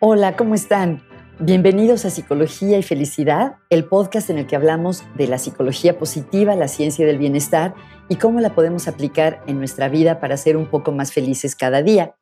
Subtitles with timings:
[0.00, 1.02] Hola, ¿cómo están?
[1.40, 6.54] Bienvenidos a Psicología y Felicidad, el podcast en el que hablamos de la psicología positiva,
[6.54, 7.74] la ciencia del bienestar
[8.08, 11.82] y cómo la podemos aplicar en nuestra vida para ser un poco más felices cada
[11.82, 12.14] día.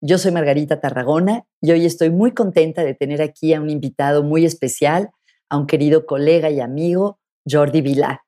[0.00, 4.22] Yo soy Margarita Tarragona y hoy estoy muy contenta de tener aquí a un invitado
[4.22, 5.10] muy especial,
[5.48, 8.24] a un querido colega y amigo, Jordi Vilá.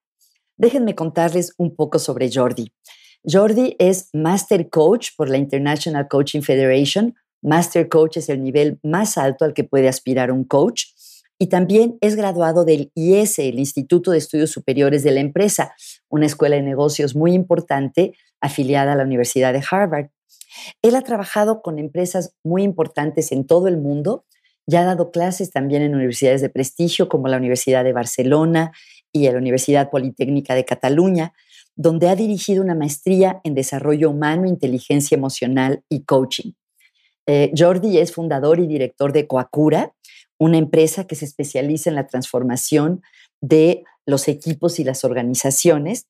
[0.56, 2.72] Déjenme contarles un poco sobre Jordi.
[3.22, 9.18] Jordi es Master Coach por la International Coaching Federation, Master Coach es el nivel más
[9.18, 10.84] alto al que puede aspirar un coach.
[11.38, 15.72] Y también es graduado del IES, el Instituto de Estudios Superiores de la Empresa,
[16.08, 20.08] una escuela de negocios muy importante afiliada a la Universidad de Harvard.
[20.82, 24.24] Él ha trabajado con empresas muy importantes en todo el mundo
[24.66, 28.72] y ha dado clases también en universidades de prestigio como la Universidad de Barcelona
[29.12, 31.32] y la Universidad Politécnica de Cataluña,
[31.76, 36.52] donde ha dirigido una maestría en desarrollo humano, inteligencia emocional y coaching.
[37.28, 39.92] Eh, Jordi es fundador y director de Coacura,
[40.38, 43.02] una empresa que se especializa en la transformación
[43.42, 46.06] de los equipos y las organizaciones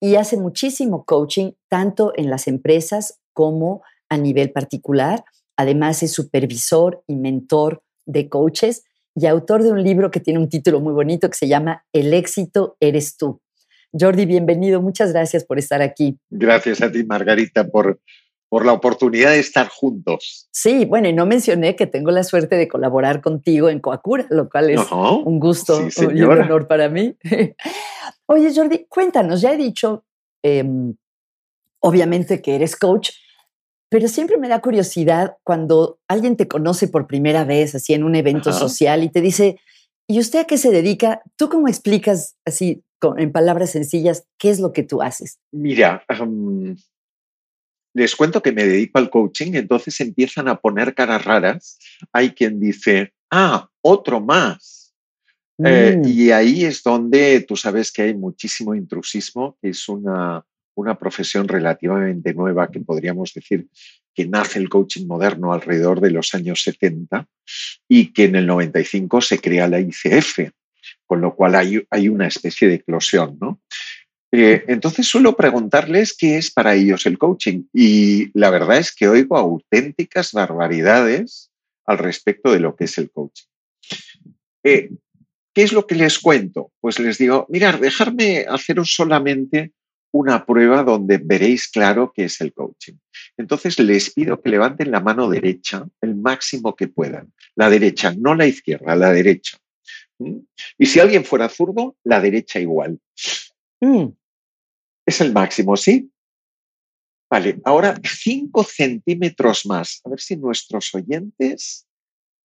[0.00, 5.24] y hace muchísimo coaching tanto en las empresas como a nivel particular.
[5.58, 10.48] Además es supervisor y mentor de coaches y autor de un libro que tiene un
[10.48, 13.42] título muy bonito que se llama El éxito eres tú.
[13.92, 14.80] Jordi, bienvenido.
[14.80, 16.18] Muchas gracias por estar aquí.
[16.30, 18.00] Gracias a ti, Margarita, por
[18.54, 20.46] por la oportunidad de estar juntos.
[20.52, 24.48] Sí, bueno, y no mencioné que tengo la suerte de colaborar contigo en Coacura, lo
[24.48, 27.16] cual es un gusto y un honor para mí.
[28.26, 30.04] Oye, Jordi, cuéntanos, ya he dicho,
[30.44, 30.94] em,
[31.80, 33.10] obviamente que eres coach,
[33.88, 38.14] pero siempre me da curiosidad cuando alguien te conoce por primera vez, así en un
[38.14, 39.58] evento social, y te dice,
[40.06, 41.22] ¿y usted a qué se dedica?
[41.34, 42.84] ¿Tú cómo explicas así,
[43.16, 45.40] en palabras sencillas, qué es lo que tú haces?
[45.50, 46.04] Mira,
[47.94, 51.78] les cuento que me dedico al coaching, entonces empiezan a poner caras raras.
[52.12, 54.92] Hay quien dice, ah, otro más.
[55.64, 56.08] Eh, mm.
[56.08, 60.44] y ahí es donde tú sabes que hay muchísimo intrusismo, que es una,
[60.74, 63.68] una profesión relativamente nueva, que podríamos decir
[64.12, 67.26] que nace el coaching moderno alrededor de los años 70
[67.88, 70.50] y que en el 95 se crea la ICF,
[71.06, 73.38] con lo cual hay, hay una especie de eclosión.
[73.40, 73.60] ¿no?
[74.36, 79.06] Eh, entonces suelo preguntarles qué es para ellos el coaching y la verdad es que
[79.06, 81.52] oigo auténticas barbaridades
[81.86, 83.46] al respecto de lo que es el coaching.
[84.64, 84.90] Eh,
[85.54, 86.72] ¿Qué es lo que les cuento?
[86.80, 89.70] Pues les digo, mirad, dejarme haceros solamente
[90.10, 92.94] una prueba donde veréis claro qué es el coaching.
[93.36, 97.32] Entonces les pido que levanten la mano derecha el máximo que puedan.
[97.54, 99.58] La derecha, no la izquierda, la derecha.
[100.18, 100.38] ¿Mm?
[100.78, 102.98] Y si alguien fuera zurdo, la derecha igual.
[103.80, 104.06] Mm.
[105.06, 106.10] Es el máximo, ¿sí?
[107.30, 110.00] Vale, ahora 5 centímetros más.
[110.04, 111.86] A ver si nuestros oyentes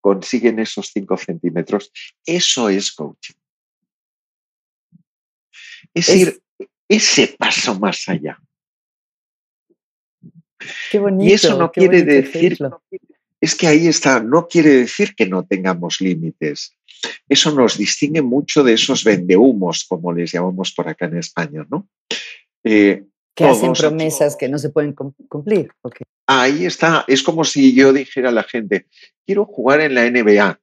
[0.01, 1.91] consiguen esos 5 centímetros.
[2.25, 3.35] Eso es coaching.
[5.93, 6.41] Es, ir
[6.87, 8.41] ese paso más allá.
[10.91, 12.57] Qué bonito, y eso no quiere decir,
[13.39, 16.75] es que ahí está, no quiere decir que no tengamos límites.
[17.29, 21.87] Eso nos distingue mucho de esos vendehumos, como les llamamos por acá en España, ¿no?
[22.63, 23.03] Eh,
[23.39, 25.71] que hacen promesas que no se pueden cumplir.
[26.27, 28.87] Ahí está, es como si yo dijera a la gente,
[29.25, 30.59] quiero jugar en la NBA,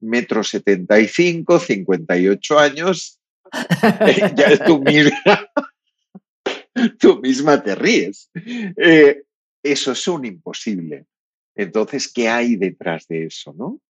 [0.00, 3.20] metro 75, 58 años,
[4.00, 5.50] eh, ya tú misma,
[6.98, 8.28] tú misma te ríes.
[8.34, 9.22] Eh,
[9.62, 11.06] eso es un imposible.
[11.54, 13.54] Entonces, ¿qué hay detrás de eso?
[13.56, 13.80] ¿no?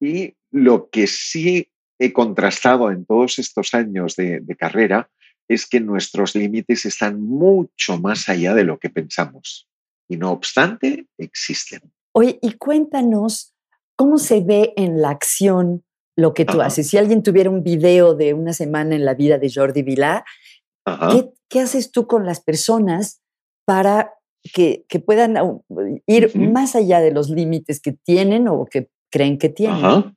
[0.00, 1.68] Y lo que sí
[1.98, 5.10] he contrastado en todos estos años de carrera
[5.48, 9.68] es que nuestros límites están mucho más allá de lo que pensamos.
[10.08, 11.80] Y no obstante, existen.
[12.12, 13.54] Oye, y cuéntanos
[13.96, 15.84] cómo se ve en la acción
[16.16, 16.88] lo que tú haces.
[16.88, 20.24] Si alguien tuviera un video de una semana en la vida de Jordi Vilá,
[21.48, 23.22] ¿qué, haces tú con las personas
[23.64, 24.14] para
[24.52, 25.36] que, puedan
[26.06, 30.16] ir más allá de los límites que tienen o que creen que tienen?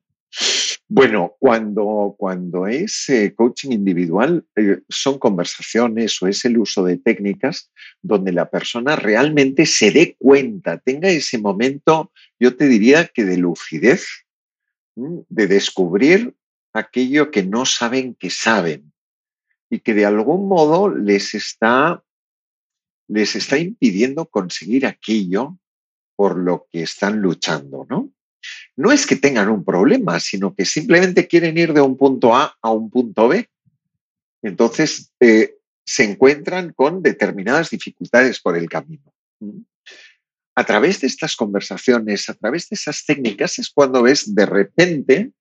[0.94, 6.98] Bueno, cuando, cuando es eh, coaching individual, eh, son conversaciones o es el uso de
[6.98, 7.72] técnicas
[8.02, 12.12] donde la persona realmente se dé cuenta, tenga ese momento,
[12.42, 14.06] yo te diría que de lucidez,
[14.96, 16.36] de descubrir
[16.74, 18.92] aquello que no saben que saben
[19.70, 22.04] y que de algún modo les está,
[23.08, 25.58] les está impidiendo conseguir aquello
[26.18, 28.11] por lo que están luchando, ¿no?
[28.82, 32.58] No es que tengan un problema, sino que simplemente quieren ir de un punto A
[32.62, 33.48] a un punto B.
[34.42, 35.56] Entonces, eh,
[35.86, 39.14] se encuentran con determinadas dificultades por el camino.
[40.54, 45.32] a través de estas conversaciones, a través de esas técnicas, es cuando ves de repente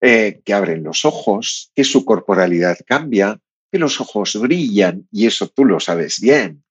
[0.00, 3.40] eh, que abren los ojos, que su corporalidad cambia,
[3.72, 6.62] que los ojos brillan, y eso tú lo sabes bien.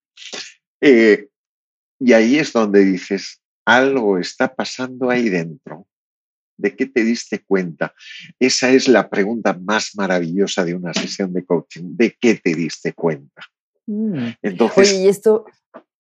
[0.81, 1.30] Eh,
[2.00, 5.88] y ahí es donde dices, algo está pasando ahí dentro.
[6.59, 7.94] ¿De qué te diste cuenta?
[8.38, 11.95] Esa es la pregunta más maravillosa de una sesión de coaching.
[11.95, 13.44] ¿De qué te diste cuenta?
[13.88, 14.29] Mm.
[14.41, 15.45] Entonces, Oye, y esto...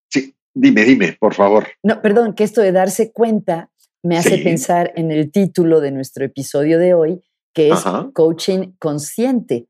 [0.09, 1.67] Sí, dime, dime, por favor.
[1.81, 3.71] No, perdón, que esto de darse cuenta
[4.03, 7.21] me hace pensar en el título de nuestro episodio de hoy,
[7.53, 7.79] que es
[8.13, 9.67] coaching consciente.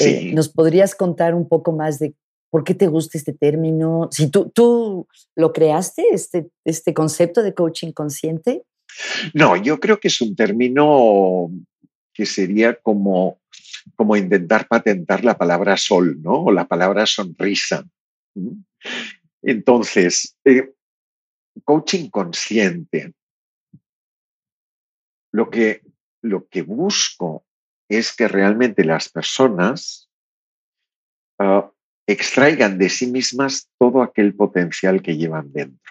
[0.00, 2.14] Eh, ¿Nos podrías contar un poco más de
[2.50, 4.08] por qué te gusta este término?
[4.12, 5.06] Si tú, tú
[5.36, 8.64] lo creaste, este, este concepto de coaching consciente.
[9.34, 11.50] No, yo creo que es un término
[12.12, 13.40] que sería como,
[13.94, 16.44] como intentar patentar la palabra sol, ¿no?
[16.44, 17.86] O la palabra sonrisa.
[19.42, 20.72] Entonces, eh,
[21.64, 23.14] coaching consciente.
[25.32, 25.82] Lo que,
[26.22, 27.44] lo que busco
[27.88, 30.10] es que realmente las personas
[31.38, 31.70] ah,
[32.06, 35.87] extraigan de sí mismas todo aquel potencial que llevan dentro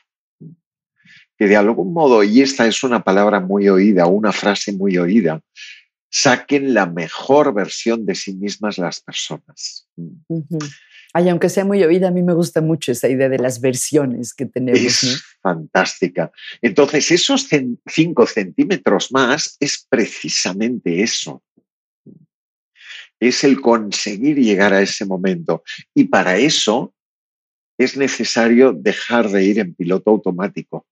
[1.37, 5.41] que de algún modo, y esta es una palabra muy oída, una frase muy oída,
[6.09, 9.87] saquen la mejor versión de sí mismas las personas.
[11.13, 14.33] Ay, aunque sea muy oída, a mí me gusta mucho esa idea de las versiones
[14.33, 14.81] que tenemos.
[14.81, 16.31] Es fantástica.
[16.61, 17.47] Entonces, esos
[17.85, 21.43] cinco centímetros más es precisamente eso.
[23.19, 25.63] Es el conseguir llegar a ese momento.
[25.93, 26.93] Y para eso
[27.77, 30.85] es necesario dejar de ir en piloto automático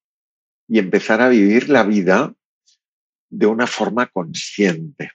[0.68, 2.34] y empezar a vivir la vida
[3.30, 5.12] de una forma consciente.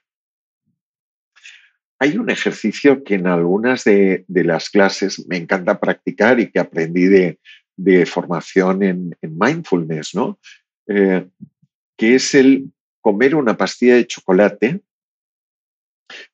[1.98, 7.06] Hay un ejercicio que en algunas de, las clases me encanta practicar y que aprendí
[7.06, 7.38] de,
[8.06, 10.38] formación en, mindfulness, ¿no?
[10.86, 11.26] Eh,
[11.96, 14.80] que es el comer una pastilla de chocolate,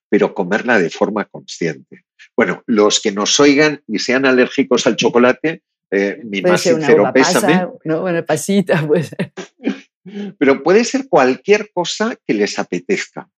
[0.09, 2.05] pero comerla de forma consciente.
[2.35, 7.67] Bueno, los que nos oigan y sean alérgicos al chocolate, eh, mi más sincero pésame.
[7.85, 9.15] no, una pasita, pues.
[10.37, 13.29] Pero puede ser cualquier cosa que les apetezca.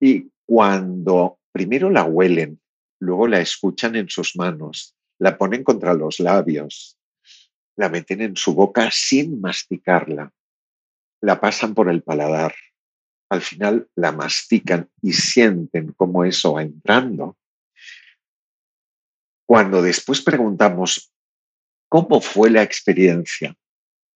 [0.00, 2.60] Y cuando primero la huelen,
[3.00, 6.98] luego la escuchan en sus manos, la ponen contra los labios,
[7.76, 10.32] la meten en su boca sin masticarla,
[11.20, 12.54] la pasan por el paladar,
[13.28, 17.36] al final la mastican y sienten cómo eso va entrando.
[19.46, 21.12] Cuando después preguntamos,
[21.88, 23.54] ¿Cómo fue la experiencia?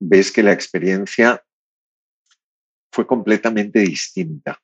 [0.01, 1.43] Ves que la experiencia
[2.93, 4.61] fue completamente distinta.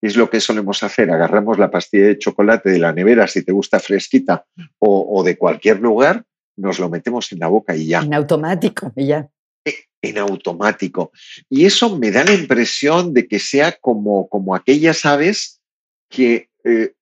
[0.00, 3.52] Es lo que solemos hacer, agarramos la pastilla de chocolate de la nevera, si te
[3.52, 4.44] gusta fresquita,
[4.78, 6.24] o, de cualquier lugar,
[6.56, 8.00] nos lo metemos en la boca y ya.
[8.00, 9.28] En automático, y ya.
[9.64, 11.12] E, en automático.
[11.48, 15.60] Y eso me da la impresión de que sea como, como aquellas aves
[16.08, 16.94] que eh,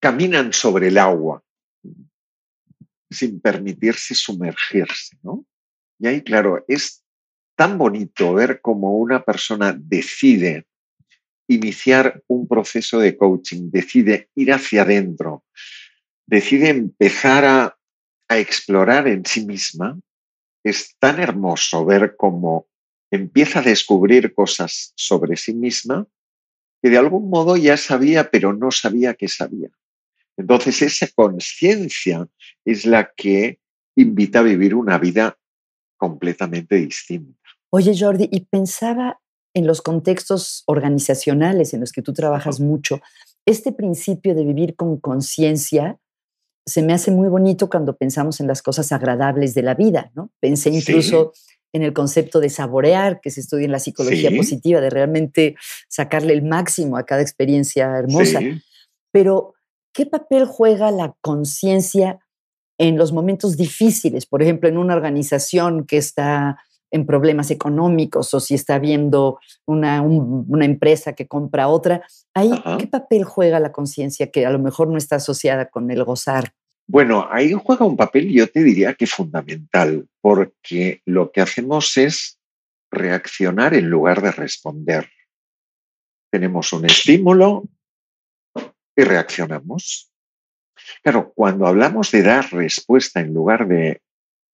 [0.00, 1.42] caminan sobre el agua
[3.16, 5.46] sin permitirse sumergirse, ¿no?
[5.98, 7.04] Y ahí, claro, es
[7.56, 10.66] tan bonito ver cómo una persona decide
[11.48, 15.44] iniciar un proceso de coaching, decide ir hacia adentro,
[16.26, 17.78] decide empezar a,
[18.28, 19.98] a explorar en sí misma.
[20.64, 22.68] Es tan hermoso ver cómo
[23.10, 26.06] empieza a descubrir cosas sobre sí misma
[26.82, 29.70] que de algún modo ya sabía, pero no sabía que sabía.
[30.36, 32.28] Entonces, esa conciencia
[32.64, 33.58] es la que
[33.96, 35.38] invita a vivir una vida
[35.96, 37.38] completamente distinta.
[37.70, 39.20] Oye, Jordi, y pensaba
[39.54, 43.00] en los contextos organizacionales en los que tú trabajas mucho,
[43.46, 45.98] este principio de vivir con conciencia
[46.66, 50.32] se me hace muy bonito cuando pensamos en las cosas agradables de la vida, ¿no?
[50.40, 51.32] Pensé incluso
[51.72, 55.54] en el concepto de saborear, que se estudia en la psicología positiva, de realmente
[55.88, 58.40] sacarle el máximo a cada experiencia hermosa.
[59.12, 59.54] Pero
[59.96, 62.20] ¿qué papel juega la conciencia
[62.78, 64.26] en los momentos difíciles?
[64.26, 66.58] Por ejemplo, en una organización que está
[66.90, 70.04] en problemas económicos o si está viendo una,
[70.64, 72.06] empresa que compra otra.
[72.34, 76.04] Ahí, ¿qué papel juega la conciencia que a lo mejor no está asociada con el
[76.04, 76.52] gozar?
[76.86, 82.38] Bueno, ahí juega un papel, yo te diría que fundamental, porque lo que hacemos es
[82.92, 85.08] reaccionar en lugar de responder.
[86.30, 87.64] Tenemos un estímulo,
[88.96, 90.10] y reaccionamos.
[91.02, 94.02] Claro, cuando hablamos de dar respuesta en lugar de,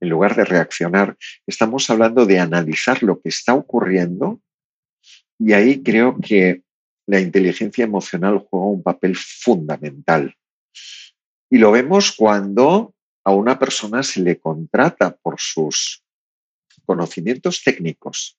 [0.01, 4.41] en lugar de reaccionar, estamos hablando de analizar lo que está ocurriendo
[5.39, 6.63] y ahí creo que
[7.07, 10.35] la inteligencia emocional juega un papel fundamental.
[11.51, 12.95] Y lo vemos cuando
[13.25, 16.05] a una persona se le contrata por sus
[16.85, 18.39] conocimientos técnicos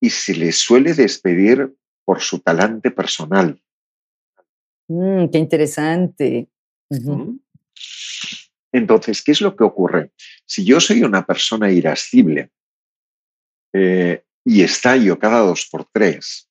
[0.00, 3.60] y se le suele despedir por su talante personal.
[4.88, 6.48] Mm, qué interesante.
[8.72, 10.10] Entonces, ¿qué es lo que ocurre?
[10.46, 12.50] Si yo soy una persona irascible
[13.72, 16.48] eh, y estallo cada dos por tres,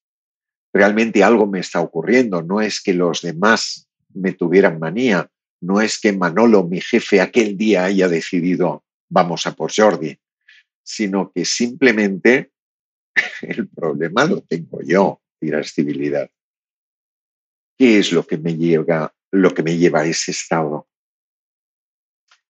[0.74, 2.42] realmente algo me está ocurriendo.
[2.42, 5.30] No es que los demás me tuvieran manía,
[5.62, 10.18] no es que Manolo, mi jefe, aquel día haya decidido vamos a por Jordi,
[10.84, 12.52] sino que simplemente
[13.42, 16.30] el problema lo tengo yo, irascibilidad.
[17.78, 20.88] ¿Qué es lo que me lleva, lo que me lleva a ese estado?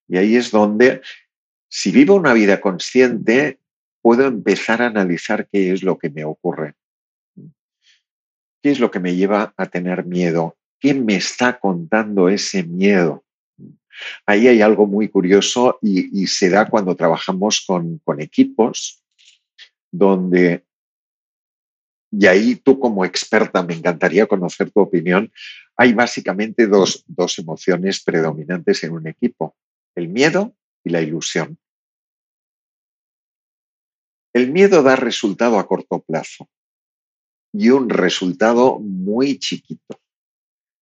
[0.08, 1.00] Y ahí es donde,
[1.68, 3.58] si vivo una vida consciente,
[4.02, 6.74] puedo empezar a analizar qué es lo que me ocurre.
[8.62, 10.56] ¿Qué es lo que me lleva a tener miedo?
[10.78, 13.24] ¿Qué me está contando ese miedo?
[14.26, 19.02] Ahí hay algo muy curioso y, se da cuando trabajamos con, con equipos
[19.90, 20.64] donde
[22.18, 25.32] y ahí tú como experta, me encantaría conocer tu opinión,
[25.76, 27.04] hay básicamente dos,
[27.38, 29.56] emociones predominantes en un equipo,
[29.96, 30.54] el miedo
[30.84, 31.58] y la ilusión.
[34.32, 36.48] El miedo da resultado a corto plazo
[37.52, 40.00] y un resultado muy chiquito.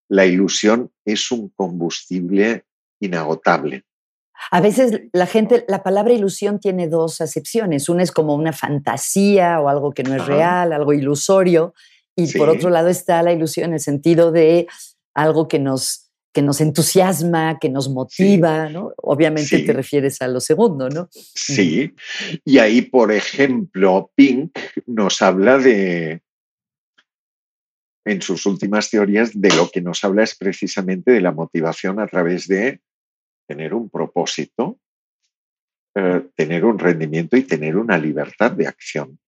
[0.08, 2.66] La ilusión es un combustible
[3.00, 3.84] inagotable.
[4.50, 7.88] A veces la gente, la palabra ilusión tiene dos acepciones.
[7.88, 11.75] Una es como una fantasía o algo que no es real, algo ilusorio.
[12.16, 14.66] Y por otro lado está la ilusión en el sentido de
[15.14, 18.92] algo que nos, que nos entusiasma, que nos motiva, ¿no?
[18.99, 21.08] Obviamente te refieres a lo segundo, ¿no?
[21.12, 21.94] Sí.
[22.44, 26.22] Y ahí, por ejemplo, Pink nos habla de,
[28.04, 32.06] en sus últimas teorías, de lo que nos habla es precisamente de la motivación a
[32.06, 32.80] través de
[33.46, 34.78] tener un propósito,
[35.94, 39.18] eh, tener un rendimiento y tener una libertad de acción.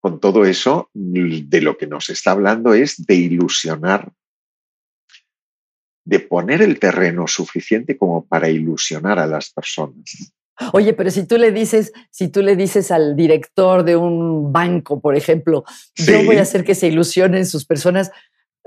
[0.00, 4.12] Con todo eso, de lo que nos está hablando es de ilusionar,
[6.04, 10.34] de poner el terreno suficiente como para ilusionar a las personas.
[10.72, 15.00] Oye, pero si tú le dices, si tú le dices al director de un banco,
[15.00, 18.10] por ejemplo, yo voy a hacer que se ilusionen sus personas,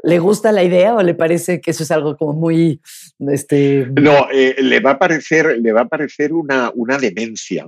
[0.06, 2.80] ¿Le gusta la idea o le parece que eso es algo como muy...
[3.28, 3.88] Este...
[4.00, 7.68] No, eh, le va a parecer, le va a parecer una, una demencia.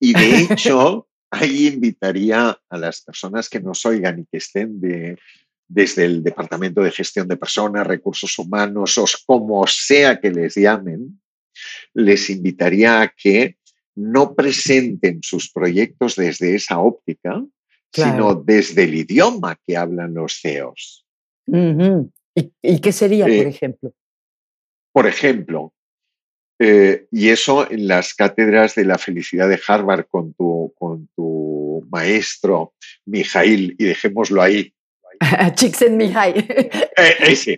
[0.00, 5.18] Y de hecho, ahí invitaría a las personas que nos oigan y que estén de,
[5.68, 11.20] desde el Departamento de Gestión de Personas, Recursos Humanos, o como sea que les llamen,
[11.92, 13.58] les invitaría a que
[13.94, 17.44] no presenten sus proyectos desde esa óptica,
[17.92, 21.03] sino desde el idioma que hablan los CEOs.
[21.46, 23.92] ¿Y, qué sería, por eh, ejemplo?
[24.92, 25.72] Por ejemplo,
[26.58, 31.86] eh, y eso en las cátedras de la felicidad de Harvard con tu, con tu
[31.90, 32.74] maestro
[33.06, 34.72] Mijail, y dejémoslo ahí.
[35.54, 36.46] Csikszentmihalyi.
[36.96, 37.56] Eh, sí.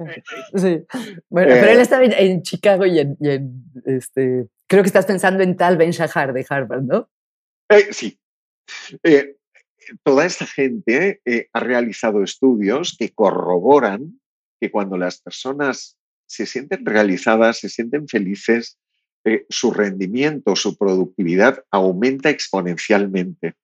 [1.30, 3.16] Bueno, pero él estaba en, Chicago y en,
[3.86, 7.08] este, creo que estás pensando en Tal Ben Shahar de Harvard, ¿no?
[7.90, 8.18] sí
[10.02, 14.20] toda esta gente eh, ha realizado estudios que corroboran
[14.60, 18.78] que cuando las personas se sienten realizadas, se sienten felices,
[19.24, 23.54] eh, su rendimiento, su productividad aumenta exponencialmente.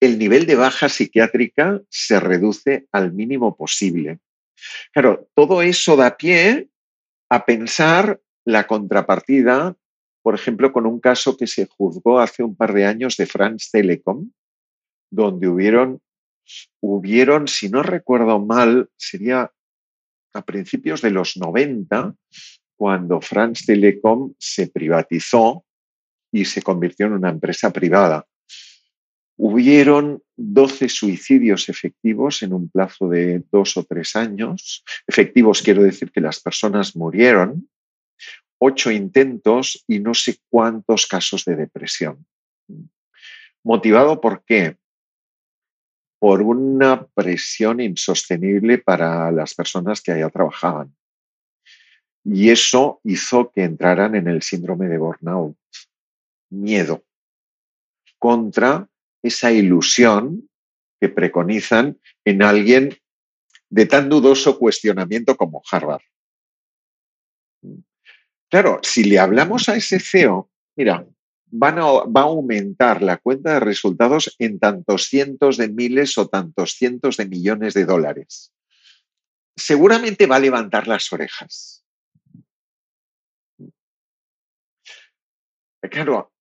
[0.00, 4.18] El nivel de baja psiquiátrica se reduce al mínimo posible.
[4.92, 6.68] Claro, todo eso da pie
[7.28, 9.76] a pensar la contrapartida,
[10.22, 13.68] por ejemplo, con un caso que se juzgó hace un par de años de France
[13.72, 14.30] Telecom,
[15.14, 16.00] donde hubieron,
[16.80, 19.50] hubieron, si no recuerdo mal, sería
[20.32, 22.14] a principios de los 90,
[22.76, 25.64] cuando France Telecom se privatizó
[26.32, 28.26] y se convirtió en una empresa privada.
[29.36, 34.84] Hubieron 12 suicidios efectivos en un plazo de dos o tres años.
[35.06, 37.68] Efectivos quiero decir que las personas murieron,
[38.58, 42.26] ocho intentos y no sé cuántos casos de depresión.
[43.62, 44.76] ¿Motivado por qué?
[46.24, 50.96] Por una presión insostenible para las personas que allá trabajaban.
[52.24, 55.54] Y eso hizo que entraran en el síndrome de burnout.
[56.48, 57.04] Miedo
[58.18, 58.88] contra
[59.22, 60.48] esa ilusión
[60.98, 62.96] que preconizan en alguien
[63.68, 66.04] de tan dudoso cuestionamiento como Harvard.
[68.48, 71.06] Claro, si le hablamos a ese CEO, mira,
[71.54, 77.16] va a aumentar la cuenta de resultados en tantos cientos de miles o tantos cientos
[77.16, 78.52] de millones de dólares.
[79.56, 81.84] Seguramente va a levantar las orejas.
[85.80, 86.32] Claro,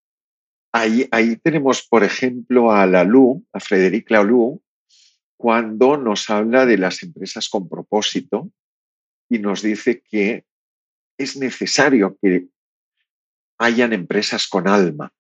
[0.72, 4.62] ahí, ahí tenemos, por ejemplo, a Lalou, a Frédéric Laloux,
[5.38, 8.50] cuando nos habla de las empresas con propósito
[9.30, 10.46] y nos dice que
[11.18, 12.48] es necesario que
[13.58, 15.14] hayan empresas con alma.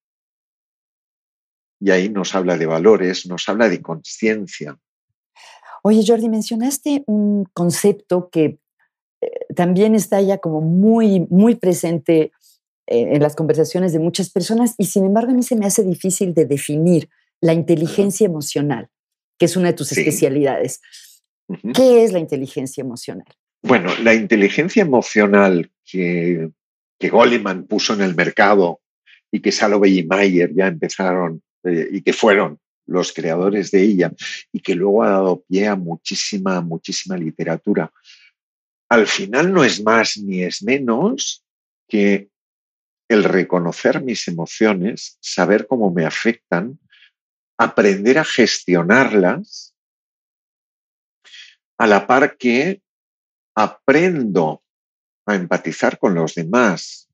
[1.79, 4.77] Y ahí nos habla de valores, nos habla de conciencia.
[5.83, 8.59] Oye, Jordi, mencionaste un concepto que
[9.21, 12.31] eh, también está ya como muy, muy presente
[12.87, 15.83] eh, en las conversaciones de muchas personas y sin embargo a mí se me hace
[15.83, 17.09] difícil de definir
[17.41, 18.89] la inteligencia emocional,
[19.37, 20.81] que es una de tus especialidades.
[21.73, 23.27] ¿Qué es la inteligencia emocional?
[23.61, 26.49] Bueno, la inteligencia emocional que,
[27.03, 28.79] que Goleman puso en el mercado
[29.29, 34.13] y que Salovey y Mayer ya empezaron eh, y que fueron los creadores de ella
[34.53, 37.91] y que luego ha dado pie a muchísima, muchísima literatura.
[38.87, 41.43] Al final no es más ni es menos
[41.89, 42.29] que
[43.09, 46.79] el reconocer mis emociones, saber cómo me afectan,
[47.57, 49.75] aprender a gestionarlas,
[51.77, 52.81] a la par que
[53.57, 54.62] aprendo
[55.25, 57.09] a empatizar con los demás.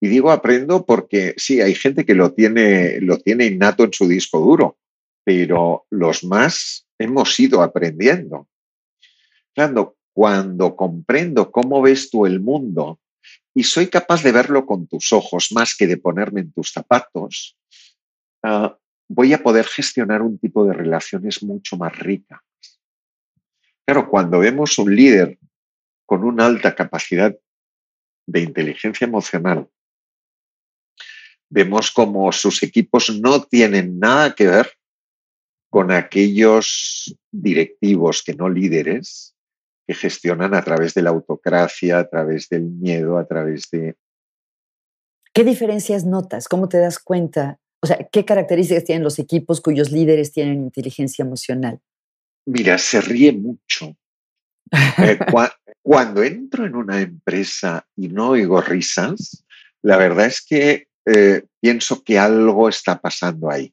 [0.00, 4.06] Y digo aprendo porque sí, hay gente que lo tiene, lo tiene innato en su
[4.06, 4.78] disco duro,
[5.24, 8.48] pero los más hemos ido aprendiendo.
[9.54, 13.00] Cuando, cuando comprendo cómo ves tú el mundo
[13.54, 17.56] y soy capaz de verlo con tus ojos más que de ponerme en tus zapatos,
[18.42, 18.76] ah,
[19.08, 22.40] voy a poder gestionar un tipo de relaciones mucho más ricas.
[23.86, 25.38] Claro, cuando vemos un líder
[26.06, 27.36] con una alta capacidad
[28.26, 29.68] de inteligencia emocional,
[31.50, 34.72] vemos como sus equipos no tienen nada que ver
[35.70, 39.34] con aquellos directivos que no líderes
[39.86, 43.96] que gestionan a través de la autocracia, a través del miedo, a través de...
[45.32, 46.48] ¿Qué diferencias notas?
[46.48, 47.58] ¿Cómo te das cuenta?
[47.82, 51.80] O sea, ¿qué características tienen los equipos cuyos líderes tienen inteligencia emocional?
[52.46, 53.96] Mira, se ríe mucho.
[54.98, 55.18] Eh,
[55.84, 59.44] cuando entro en una empresa y no oigo risas,
[59.82, 63.70] la verdad es que eh, pienso que algo está pasando ahí,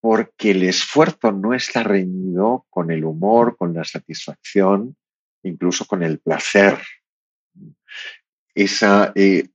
[0.00, 4.96] porque el esfuerzo no está reñido con el humor, con la satisfacción,
[5.44, 6.76] incluso con el placer.
[8.52, 9.46] Esa, eh,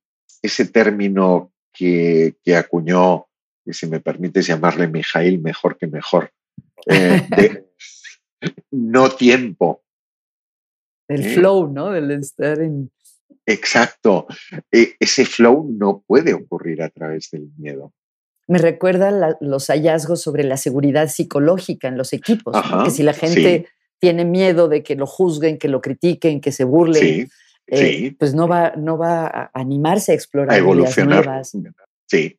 [0.41, 3.27] ese término que, acuñó,
[3.65, 6.31] y si me permites llamarle Mijail, mejor que mejor,
[6.85, 7.65] eh, de
[8.71, 9.82] no tiempo,
[11.07, 11.91] el flow, ¿no?
[11.91, 12.91] Del estar en...
[13.45, 14.27] Exacto.
[14.71, 17.93] E, ese flow no puede ocurrir a través del miedo.
[18.47, 23.67] Me recuerda los hallazgos sobre la seguridad psicológica en los equipos, que si la gente
[23.99, 27.29] tiene miedo de que lo juzguen, que lo critiquen, que se burlen,
[27.67, 31.25] eh, pues no va, no va a animarse a explorar a evolucionar.
[31.25, 31.53] nuevas.
[32.05, 32.37] Sí.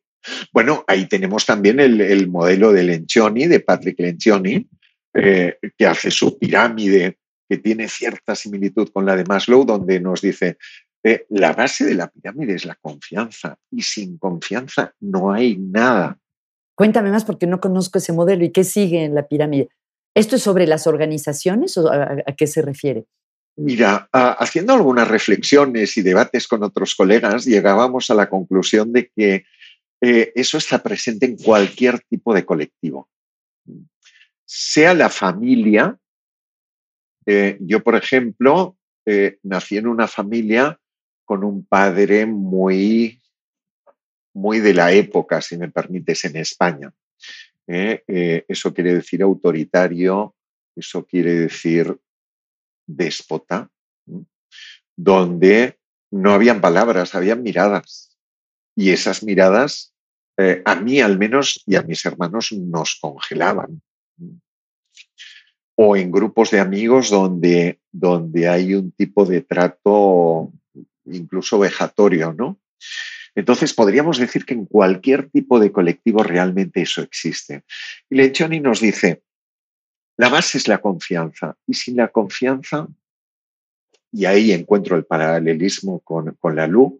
[0.53, 4.67] Bueno, ahí tenemos también el, modelo de Lencioni, de Patrick Lencioni,
[5.13, 7.17] eh, que hace su pirámide
[7.47, 10.57] que tiene cierta similitud con la de Maslow, donde nos dice,
[11.03, 16.17] eh, la base de la pirámide es la confianza y sin confianza no hay nada.
[16.75, 19.69] Cuéntame más porque no conozco ese modelo y qué sigue en la pirámide.
[20.15, 23.05] ¿Esto es sobre las organizaciones o a, qué se refiere?
[23.57, 29.45] Mira, haciendo algunas reflexiones y debates con otros colegas, llegábamos a la conclusión de que
[30.01, 33.09] eh, eso está presente en cualquier tipo de colectivo.
[34.43, 35.97] Sea la familia,
[37.25, 40.79] eh, yo, por ejemplo, eh, nací en una familia
[41.23, 43.21] con un padre muy,
[44.33, 46.93] muy de la época, si me permites, en España.
[47.67, 48.43] ¿eh?
[48.47, 50.35] eso quiere decir autoritario,
[50.75, 51.97] eso quiere decir
[52.85, 53.69] déspota,
[54.95, 55.79] donde
[56.11, 58.15] no habían palabras, habían miradas.
[58.75, 59.93] Y esas miradas,
[60.65, 63.81] a mí al menos y a mis hermanos, nos congelaban
[65.75, 70.51] o en grupos de amigos donde, donde hay un tipo de trato
[71.05, 72.59] incluso vejatorio, ¿no?
[73.35, 77.63] Entonces podríamos decir que en cualquier tipo de colectivo realmente eso existe.
[78.09, 79.23] Y Lencioni nos dice,
[80.17, 82.87] la base es la confianza y sin la confianza,
[84.11, 86.93] y ahí encuentro el paralelismo con, la luz,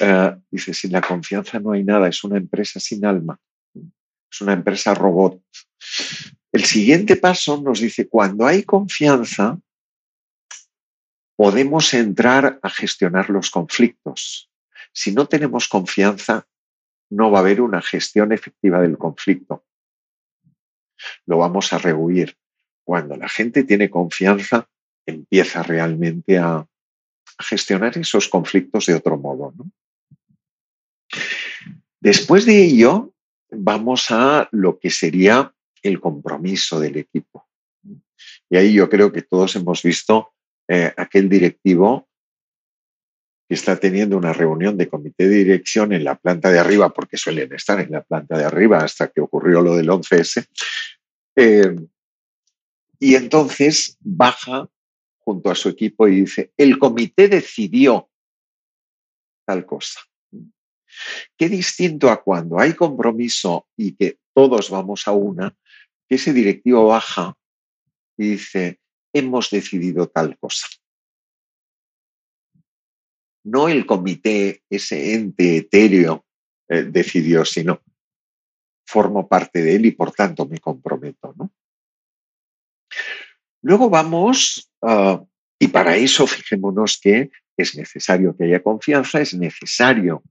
[0.00, 3.40] eh, dice, sin la confianza no hay nada, es una empresa sin alma,
[3.74, 5.42] es una empresa robot.
[6.52, 9.58] El siguiente paso nos dice, cuando hay confianza,
[11.36, 14.50] podemos entrar a gestionar los conflictos.
[14.92, 16.46] Si no tenemos confianza,
[17.10, 19.64] no va a haber una gestión efectiva del conflicto.
[21.26, 22.36] Lo vamos a rehuir.
[22.84, 24.68] Cuando la gente tiene confianza,
[25.06, 26.66] empieza realmente a,
[27.38, 29.54] gestionar esos conflictos de otro modo.
[32.00, 33.14] Después de ello,
[33.50, 37.48] vamos a lo que sería el compromiso del equipo.
[38.48, 40.32] Y ahí yo creo que todos hemos visto
[40.68, 42.08] eh, aquel directivo
[43.48, 47.16] que está teniendo una reunión de comité de dirección en la planta de arriba, porque
[47.16, 50.46] suelen estar en la planta de arriba hasta que ocurrió lo del 11S,
[51.36, 51.76] eh,
[53.00, 54.68] y entonces baja
[55.18, 58.08] junto a su equipo y dice, el comité decidió
[59.46, 60.00] tal cosa.
[61.36, 65.56] Qué distinto a cuando hay compromiso y que todos vamos a una,
[66.10, 67.34] que ese directivo baja
[68.18, 68.80] y dice,
[69.14, 70.66] hemos decidido tal cosa
[73.44, 76.26] no el comité, ese ente etéreo,
[76.68, 77.82] eh, decidió, sino
[78.86, 81.34] formo parte de él y por tanto me comprometo.
[83.62, 85.22] Luego vamos, ah,
[85.58, 90.22] y para eso fijémonos que es necesario que haya confianza, es necesario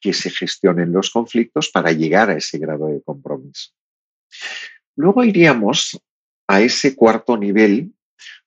[0.00, 3.70] que se gestionen los conflictos para llegar a ese grado de compromiso.
[4.96, 6.00] Luego iríamos
[6.46, 7.92] a ese cuarto nivel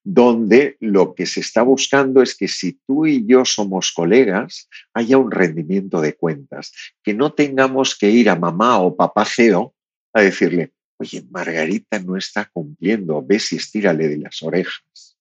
[0.04, 5.18] donde lo que se está buscando es que si tú y yo somos colegas, haya
[5.18, 6.72] un rendimiento de cuentas,
[7.04, 9.76] que no tengamos que ir a mamá o papá CEO
[10.14, 15.18] a decirle, oye, Margarita no está cumpliendo, ves y estírale de las orejas,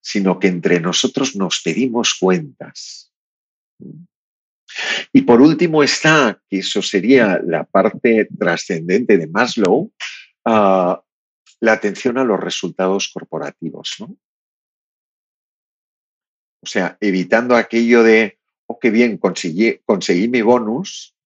[0.00, 3.10] sino que entre nosotros nos pedimos cuentas.
[5.12, 9.92] Y por último está, que eso sería la parte trascendente de Maslow,
[10.44, 10.96] uh,
[11.60, 14.16] la atención a los resultados corporativos, ¿no?
[16.62, 21.16] O sea, evitando aquello de, oh, qué bien, conseguí, mi bonus,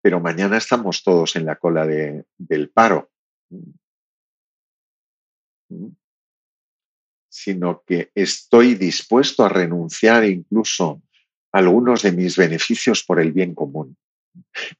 [0.00, 3.10] pero mañana estamos todos en la cola de, del paro.
[7.28, 11.02] Sino que estoy dispuesto a renunciar incluso
[11.52, 13.96] algunos de mis beneficios por el bien común.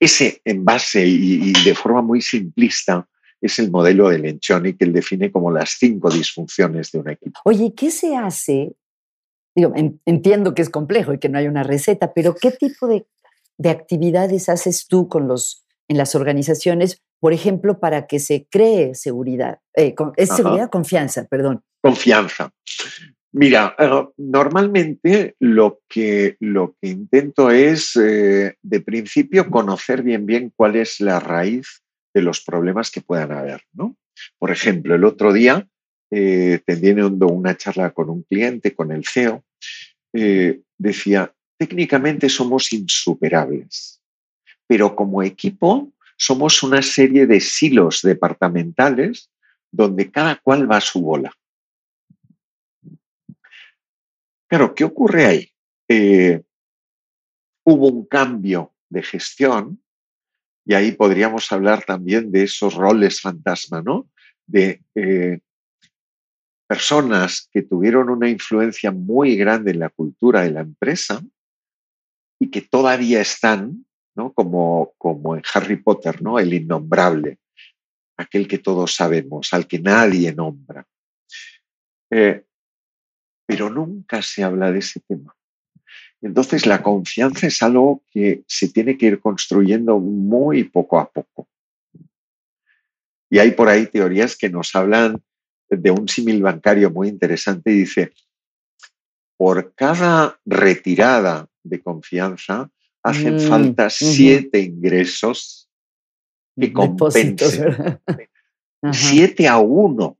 [0.00, 3.06] Ese en base y de forma muy simplista
[3.42, 7.40] es el modelo de Lencioni que él define como las cinco disfunciones de un equipo.
[7.44, 8.72] Oye, ¿qué se hace?
[9.54, 9.72] Digo,
[10.06, 13.04] entiendo que es complejo y que no hay una receta, pero ¿qué tipo de,
[13.68, 19.58] actividades haces tú con los, en las organizaciones, por ejemplo, para que se cree seguridad?
[19.74, 20.70] Eh, ¿Es seguridad?
[20.70, 21.62] Confianza, perdón.
[21.80, 22.52] Confianza.
[23.32, 30.52] Mira, eh, normalmente lo que, lo que intento es, eh, de principio, conocer bien bien
[30.54, 31.82] cuál es la raíz
[32.14, 33.62] de los problemas que puedan haber.
[33.72, 33.96] ¿no?
[34.38, 35.66] Por ejemplo, el otro día,
[36.10, 39.42] eh, teniendo una charla con un cliente, con el CEO,
[40.12, 44.02] eh, decía, técnicamente somos insuperables,
[44.66, 49.30] pero como equipo somos una serie de silos departamentales
[49.70, 51.32] donde cada cual va a su bola.
[54.52, 55.50] Claro, ¿qué ocurre ahí?
[55.88, 56.42] Eh,
[57.64, 59.82] hubo un cambio de gestión
[60.66, 64.10] y ahí podríamos hablar también de esos roles fantasma, ¿no?
[64.46, 65.40] De eh,
[66.68, 71.22] personas que tuvieron una influencia muy grande en la cultura de la empresa
[72.38, 74.34] y que todavía están, ¿no?
[74.34, 76.38] Como, como en Harry Potter, ¿no?
[76.38, 77.38] El innombrable,
[78.18, 80.86] aquel que todos sabemos, al que nadie nombra.
[82.10, 82.44] Eh,
[83.46, 85.34] pero nunca se habla de ese tema.
[86.20, 91.48] Entonces, la confianza es algo que se tiene que ir construyendo muy poco a poco.
[93.28, 95.20] Y hay por ahí teorías que nos hablan
[95.68, 98.12] de un símil bancario muy interesante y dice,
[99.36, 102.70] por cada retirada de confianza
[103.02, 105.68] hacen mm, falta siete ingresos
[106.58, 107.36] que compensen.
[108.92, 110.18] Siete a uno.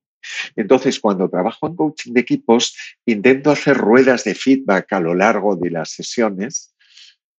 [0.56, 5.56] Entonces, cuando trabajo en coaching de equipos, intento hacer ruedas de feedback a lo largo
[5.56, 6.74] de las sesiones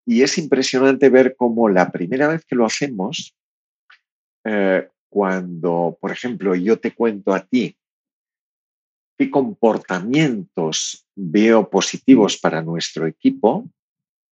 [0.05, 3.35] y es impresionante ver cómo la primera vez que lo hacemos,
[4.45, 7.77] eh, cuando, por ejemplo, yo te cuento a ti
[9.17, 13.69] qué comportamientos veo positivos para nuestro equipo,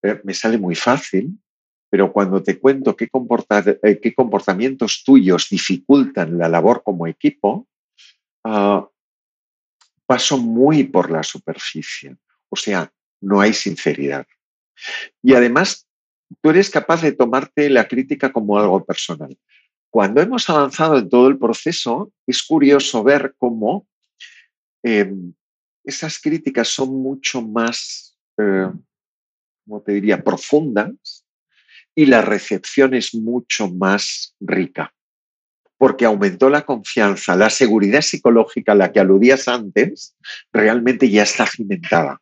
[0.04, 1.38] eh, me sale muy fácil,
[1.90, 3.10] pero cuando te cuento qué,
[3.84, 7.68] eh, qué comportamientos tuyos dificultan la labor como equipo,
[8.44, 8.88] Ah,
[10.06, 12.18] paso muy por la superficie.
[12.50, 14.26] O sea, no hay sinceridad.
[15.22, 15.88] Y además,
[16.42, 19.38] tú eres capaz de tomarte la crítica como algo personal.
[19.90, 23.88] Cuando hemos avanzado en todo el proceso, es curioso ver cómo
[24.84, 25.34] em,
[25.84, 28.72] esas críticas son mucho más, eh,
[29.66, 31.26] ¿cómo te diría?, profundas
[31.94, 34.94] y la recepción es mucho más rica
[35.82, 40.16] porque aumentó la confianza, la seguridad psicológica a la que aludías antes,
[40.54, 42.22] realmente ya está cimentada.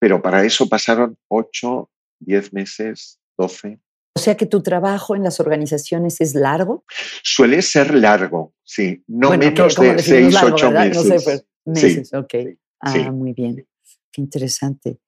[0.00, 3.78] Pero para eso pasaron 8, 10 meses, 12,
[4.16, 6.84] O sea que tu trabajo en las organizaciones es largo.
[7.22, 9.04] Suele ser largo, sí.
[9.06, 10.96] No menos de seis, ocho meses.
[10.96, 12.34] No sé, pues, meses, ok.
[12.80, 13.68] Ah, muy bien.
[14.10, 14.98] Qué interesante.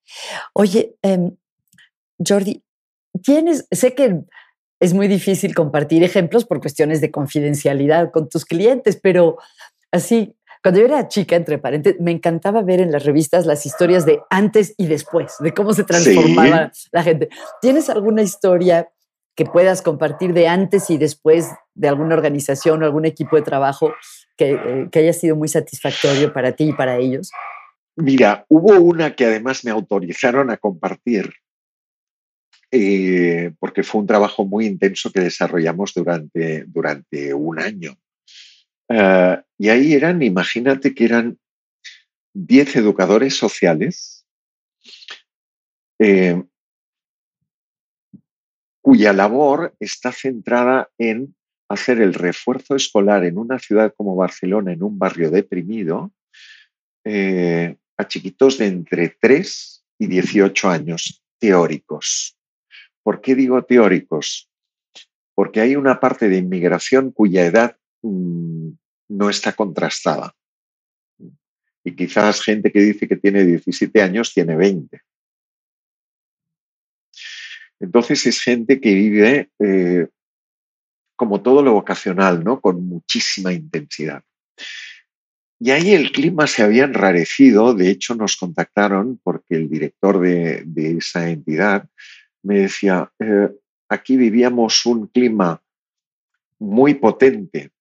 [0.52, 1.37] Oye, em,
[2.24, 2.62] Jordi,
[3.24, 4.22] tienes, sé que
[4.80, 9.38] es muy difícil compartir ejemplos por cuestiones de confidencialidad con tus clientes, pero
[9.90, 14.04] así, cuando yo era chica, entre paréntesis, me encantaba ver en las revistas las historias
[14.04, 17.28] de antes y después, de cómo se transformaba la gente.
[17.60, 18.90] ¿Tienes alguna historia
[19.34, 23.94] que puedas compartir de antes y después de alguna organización o algún equipo de trabajo
[24.36, 27.30] que, eh, que haya sido muy satisfactorio para ti y para ellos?
[27.96, 31.32] Mira, hubo una que además me autorizaron a compartir,
[32.70, 37.96] eh, porque fue un trabajo muy intenso que desarrollamos durante, durante un año.
[38.88, 41.38] Ah, y ahí eran, imagínate que eran
[42.35, 44.26] 10 educadores sociales
[45.98, 46.42] eh,
[48.83, 51.35] cuya labor está centrada en
[51.68, 56.12] hacer el refuerzo escolar en una ciudad como Barcelona, en un barrio deprimido,
[57.05, 62.36] eh, a chiquitos de entre 3 y 18 años, teóricos.
[63.06, 64.50] ¿Por qué digo teóricos?
[65.32, 68.70] Porque hay una parte de inmigración cuya edad mm,
[69.10, 70.34] no está contrastada.
[71.84, 75.00] Y quizás gente que dice que tiene 17 años tiene 20.
[77.78, 80.08] Entonces es gente que vive eh,
[81.14, 82.60] como todo lo vocacional, ¿no?
[82.60, 84.24] Con muchísima intensidad.
[85.60, 90.66] Y ahí el clima se había enrarecido, de hecho nos contactaron porque el director de,
[90.98, 91.88] esa entidad
[92.46, 93.50] me decía, eh,
[93.88, 95.62] aquí vivíamos un clima
[96.59, 97.72] muy potente,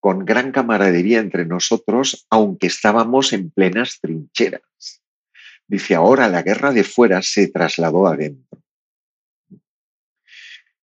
[0.00, 5.02] con gran camaradería entre nosotros, aunque estábamos en plenas trincheras.
[5.66, 8.62] Dice, ahora la guerra de fuera se trasladó adentro.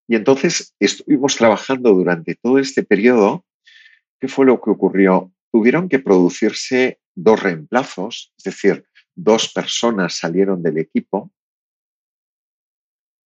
[0.08, 3.44] Y entonces estuvimos trabajando durante todo este periodo.
[4.20, 5.32] ¿Qué fue lo que ocurrió?
[5.56, 8.86] tuvieron que producirse dos reemplazos, es decir,
[9.16, 11.32] dos personas salieron del equipo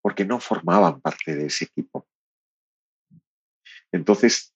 [0.01, 2.07] porque no formaban parte de ese equipo.
[3.91, 4.53] Entonces,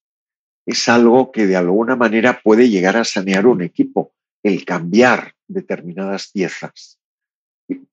[0.65, 6.31] es algo que de alguna manera puede llegar a sanear un equipo, el cambiar determinadas
[6.31, 6.99] piezas,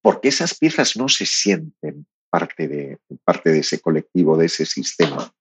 [0.03, 5.33] porque esas piezas no se sienten parte de, parte de ese colectivo, de ese sistema.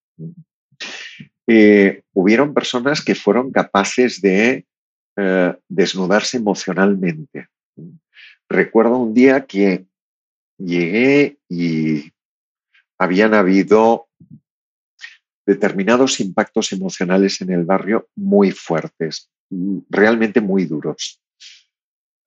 [1.48, 4.66] Eh, hubieron personas que fueron capaces de
[5.16, 7.48] eh, desnudarse emocionalmente.
[8.48, 9.86] Recuerdo un día que
[10.60, 12.12] llegué y
[13.00, 14.08] habían habido
[15.46, 19.32] determinados impactos emocionales en el barrio muy fuertes,
[19.90, 21.20] realmente muy duros.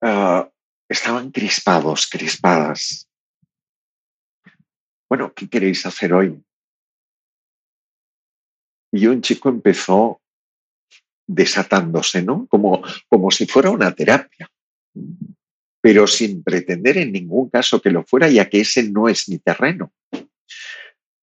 [0.01, 0.49] Ah,
[0.89, 3.07] estaban crispados, crispadas.
[5.07, 6.43] Bueno, ¿qué queréis hacer hoy?
[8.93, 10.21] y un chico empezó
[11.27, 12.45] desatándose, ¿no?
[12.47, 14.49] Como, como si fuera una terapia,
[15.83, 19.39] pero sin pretender en ningún caso que lo fuera, ya que ese no es mi
[19.39, 19.91] terreno.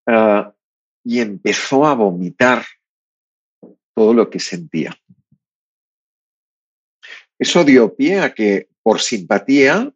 [0.06, 0.54] Ah,
[1.02, 2.66] y empezó a vomitar
[3.96, 4.94] todo lo que sentía.
[7.40, 9.94] Eso dio pie a que, por simpatía,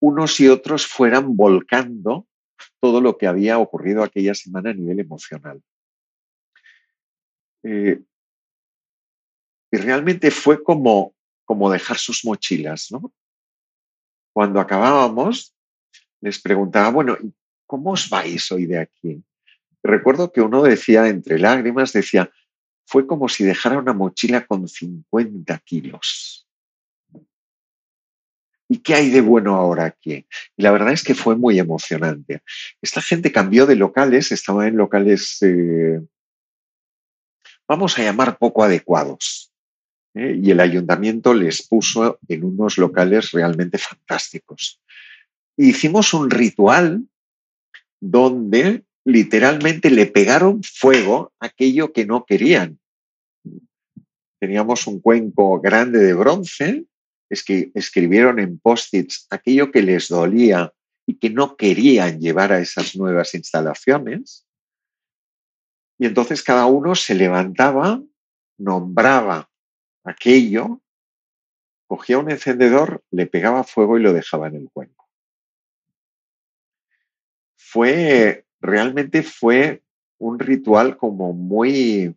[0.00, 2.26] unos y otros fueran volcando
[2.80, 5.62] todo lo que había ocurrido aquella semana a nivel emocional.
[7.64, 8.00] Eh,
[9.70, 13.12] y realmente fue como, como dejar sus mochilas, ¿no?
[14.36, 15.56] Cuando acabábamos,
[16.20, 17.16] les preguntaba, bueno,
[17.64, 19.24] ¿cómo os vais hoy de aquí?
[19.82, 22.30] Recuerdo que uno decía, entre lágrimas, decía,
[22.84, 26.46] fue como si dejara una mochila con 50 kilos.
[28.68, 30.26] ¿Y qué hay de bueno ahora aquí?
[30.54, 32.42] Y la verdad es que fue muy emocionante.
[32.82, 35.98] Esta gente cambió de locales, estaba en locales eh,
[37.66, 39.50] vamos a llamar poco adecuados.
[40.16, 40.40] ¿Eh?
[40.42, 44.80] Y el ayuntamiento les puso en unos locales realmente fantásticos.
[45.56, 47.06] Hicimos un ritual
[48.00, 52.78] donde literalmente le pegaron fuego aquello que no querían.
[54.40, 56.84] Teníamos un cuenco grande de bronce,
[57.30, 60.72] es que escribieron en post-its aquello que les dolía
[61.06, 64.46] y que no querían llevar a esas nuevas instalaciones.
[65.98, 68.02] Y entonces cada uno se levantaba,
[68.58, 69.48] nombraba
[70.06, 70.80] aquello,
[71.86, 75.08] cogía un encendedor, le pegaba fuego y lo dejaba en el cuenco.
[77.56, 79.82] Fue, realmente fue
[80.18, 82.16] un ritual como muy,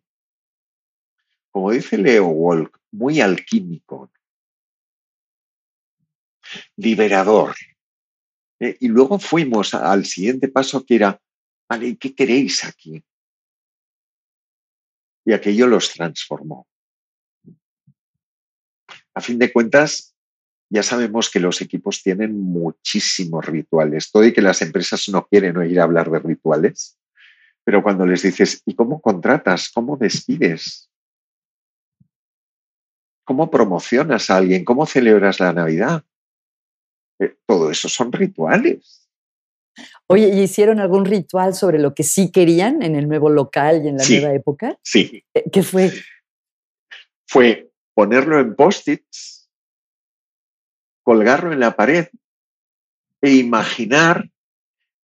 [1.51, 4.11] como dice Leo Walk, muy alquímico,
[6.75, 7.55] liberador.
[8.59, 11.21] Eh, y luego fuimos al siguiente paso que era
[11.69, 11.97] ¿Vale?
[11.97, 13.03] ¿Qué queréis aquí?
[15.23, 16.67] Y aquello los transformó.
[19.19, 20.15] A fin de cuentas,
[20.69, 24.09] ya sabemos que los equipos tienen muchísimos rituales.
[24.11, 26.97] Todo y que las empresas no quieren oír hablar de rituales,
[27.65, 29.71] pero cuando les dices, ¿y cómo contratas?
[29.73, 30.89] ¿Cómo despides?
[33.25, 34.63] ¿Cómo promocionas a alguien?
[34.63, 36.05] ¿Cómo celebras la Navidad?
[37.19, 39.09] Eh, todo eso son rituales.
[40.07, 43.89] Oye, ¿y hicieron algún ritual sobre lo que sí querían en el nuevo local y
[43.89, 44.79] en la nueva época?
[44.81, 45.25] Sí.
[45.33, 45.91] Eh, ¿Qué fue?
[47.27, 47.68] Fue
[47.99, 49.51] ponerlo en post-its,
[51.03, 52.07] colgarlo en la pared
[53.21, 54.29] e imaginar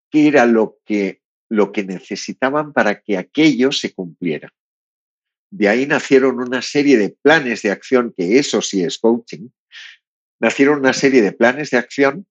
[0.10, 4.54] qué era lo que, lo que necesitaban para que aquello se cumpliera.
[5.52, 9.50] De ahí nacieron una serie de planes de acción, que eso sí es coaching,
[10.40, 12.26] nacieron una serie de planes de acción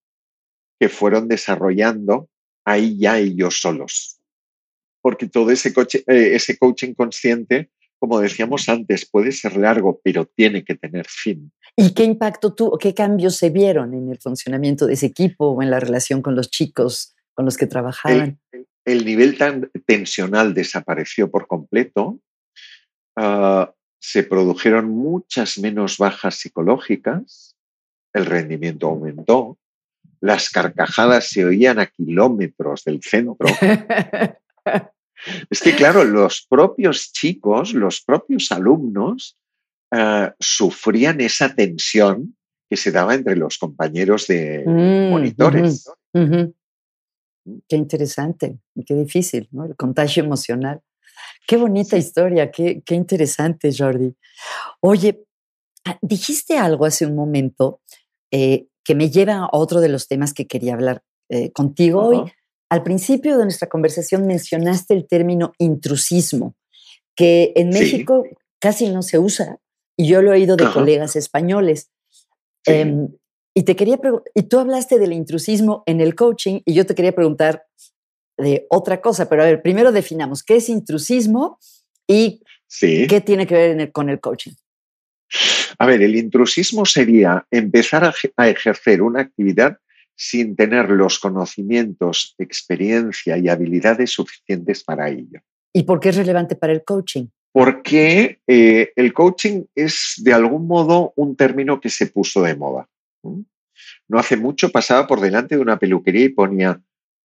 [0.81, 2.31] que fueron desarrollando
[2.65, 4.19] ahí ya ellos solos.
[5.03, 5.75] Porque todo ese,
[6.07, 11.53] eh, ese coaching consciente, como decíamos antes, puede ser largo, pero tiene que tener fin.
[11.77, 15.63] ¿Y qué impacto tuvo, qué cambios se vieron en el funcionamiento de ese equipo o
[15.63, 18.39] en la relación con los chicos con los que trabajaban?
[18.85, 22.21] El, nivel tan tensional desapareció por completo.
[23.17, 27.57] Ah, se produjeron muchas menos bajas psicológicas,
[28.13, 29.59] el rendimiento aumentó,
[30.21, 33.47] las carcajadas se oían a kilómetros del centro.
[35.51, 39.37] es que, claro, los propios chicos, los propios alumnos,
[39.91, 42.37] eh, sufrían esa tensión
[42.69, 45.89] que se daba entre los compañeros de mm, monitores.
[46.13, 46.53] Mm.
[47.69, 49.67] Qué interesante, qué difícil, ¿no?
[49.67, 50.81] El contagio emocional.
[51.47, 54.15] Qué bonita historia, qué, qué interesante, Jordi.
[54.81, 55.25] Oye,
[55.85, 57.83] ah, dijiste algo hace un momento
[58.31, 62.33] eh, que me lleva a otro de los temas que quería hablar eh, contigo hoy.
[62.75, 66.57] Al principio de nuestra conversación mencionaste el término intrusismo,
[67.15, 68.25] que en México
[68.59, 69.61] casi no se usa
[69.97, 71.93] y yo lo he oído de colegas españoles.
[72.67, 73.11] Em,
[73.55, 74.01] y te quería
[74.35, 77.65] y tú hablaste del intrusismo en el coaching y yo te quería preguntar
[78.37, 81.61] de otra cosa, pero a ver, primero definamos qué es intrusismo
[82.09, 82.43] y
[82.81, 84.55] qué tiene que ver con el coaching.
[85.79, 89.79] A ver, el intrusismo sería empezar a, ejercer una actividad
[90.17, 95.41] sin tener los conocimientos, experiencia y habilidades suficientes para ello.
[95.73, 97.27] ¿Y por qué es relevante para el coaching?
[97.53, 102.89] Porque eh, el coaching es de algún modo un término que se puso de moda.
[104.09, 106.81] No hace mucho pasaba por delante de una peluquería y ponía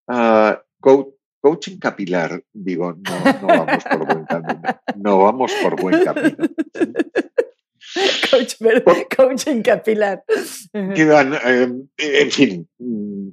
[0.08, 2.43] ah, coaching capilar.
[2.54, 4.62] Digo, no, no vamos por buen camino.
[4.95, 6.38] No vamos por buen camino.
[8.32, 8.56] Coach,
[9.15, 10.23] coaching capilar.
[10.73, 13.30] Quedan, em, en fin, mm,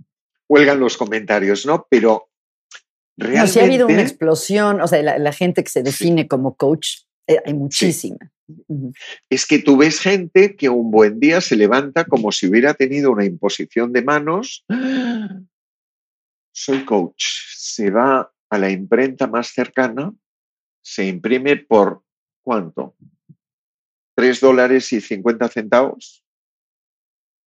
[0.49, 1.87] huelgan los comentarios, ¿no?
[1.91, 2.31] Pero
[3.17, 3.47] realmente...
[3.47, 7.03] No, si ha habido una explosión, o sea, la, gente que se define como coach,
[7.27, 8.33] eh, hay muchísima.
[9.29, 13.11] Es que tú ves gente que un buen día se levanta como si hubiera tenido
[13.11, 14.65] una imposición de manos.
[16.53, 17.25] Soy coach.
[17.55, 20.15] Se va a la imprenta más cercana,
[20.81, 22.03] se imprime por
[22.43, 22.95] ¿cuánto?
[24.17, 26.25] 3 dólares y 50 centavos,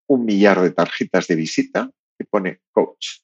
[0.07, 3.21] un millar de tarjetas de visita que pone coach.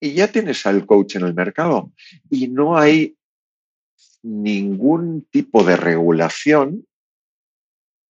[0.00, 1.92] Y ya tienes al coach en el mercado
[2.30, 3.18] y no hay
[4.22, 6.86] ningún tipo de regulación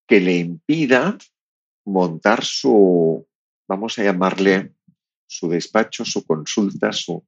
[0.06, 1.18] que le impida
[1.84, 3.26] montar su,
[3.68, 4.72] vamos a llamarle,
[5.26, 7.24] su despacho, su consulta, su...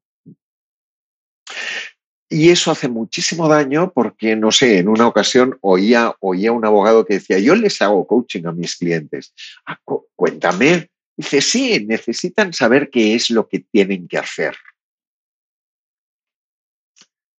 [2.32, 7.04] Y eso hace muchísimo daño porque, no sé, en una ocasión oía, oía un abogado
[7.04, 9.34] que decía, yo les hago coaching a mis clientes.
[9.66, 9.78] Ah,
[10.16, 10.88] cuéntame.
[11.14, 14.56] Dice, sí, necesitan saber qué es lo que tienen que hacer.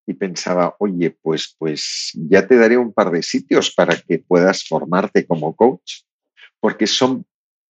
[0.05, 4.63] Y pensaba, oye, pues, pues ya te daré un par de sitios para que puedas
[4.63, 6.03] formarte como coach,
[6.59, 7.25] porque son,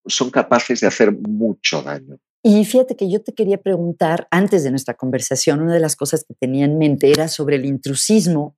[0.06, 2.20] son capaces de hacer mucho daño.
[2.46, 6.26] Y fíjate que yo te quería preguntar, antes de nuestra conversación, una de las cosas
[6.26, 8.58] que tenía en mente era sobre el intrusismo,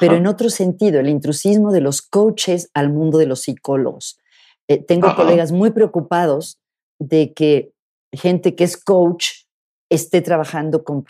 [0.00, 4.18] pero en otro sentido, el intrusismo de los coaches al mundo de los psicólogos.
[4.66, 6.58] Eh, tengo colegas muy preocupados
[6.98, 7.72] de que
[8.12, 9.44] gente que es coach
[9.88, 11.04] esté trabajando con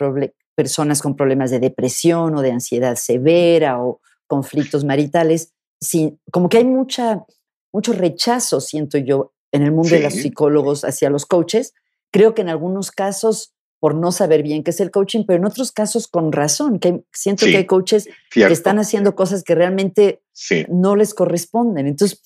[0.55, 6.57] personas con problemas de depresión o de ansiedad severa o conflictos maritales, sin, como que
[6.57, 7.25] hay mucha,
[7.71, 11.73] mucho rechazo, siento yo, en el mundo de los psicólogos hacia los coaches,
[12.13, 15.45] Creo que en algunos casos por no saber bien qué es el coaching, pero en
[15.45, 20.21] otros casos con razón, que siento que hay coaches que están haciendo cosas que realmente
[20.69, 21.87] no les corresponden.
[21.87, 22.21] Entonces,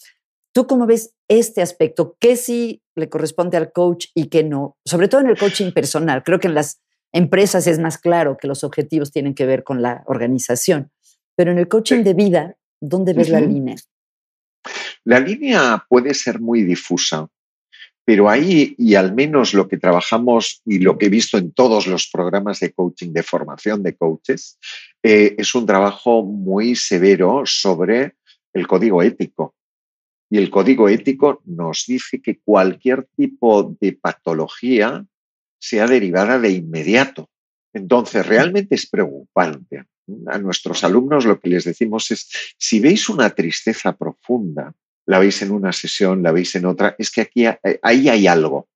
[0.53, 2.15] ¿tú cómo ves este aspecto?
[2.19, 4.77] ¿Qué sí le corresponde al coach y qué no?
[4.85, 6.21] Sobre todo en el coaching personal.
[6.23, 6.79] Creo que en las
[7.11, 10.91] empresas es más claro que los objetivos tienen que ver con la organización.
[11.35, 13.77] Pero en el coaching de vida, ¿dónde ves la línea?
[15.05, 17.29] La línea puede ser muy difusa,
[18.07, 21.87] pero ahí, y al menos lo que trabajamos y lo que he visto en todos
[21.87, 24.57] los programas de coaching, de formación de coaches,
[25.03, 28.15] eh, es un trabajo muy severo sobre
[28.53, 29.55] el código ético.
[30.29, 35.05] Y el código ético nos dice que cualquier tipo de patología
[35.59, 37.29] sea derivada de inmediato.
[37.73, 39.83] Entonces, realmente es preocupante.
[40.27, 44.73] A nuestros alumnos lo que les decimos es, si veis una tristeza profunda,
[45.07, 47.45] la veis en una sesión, la veis en otra, es que aquí
[47.81, 48.67] ahí hay algo.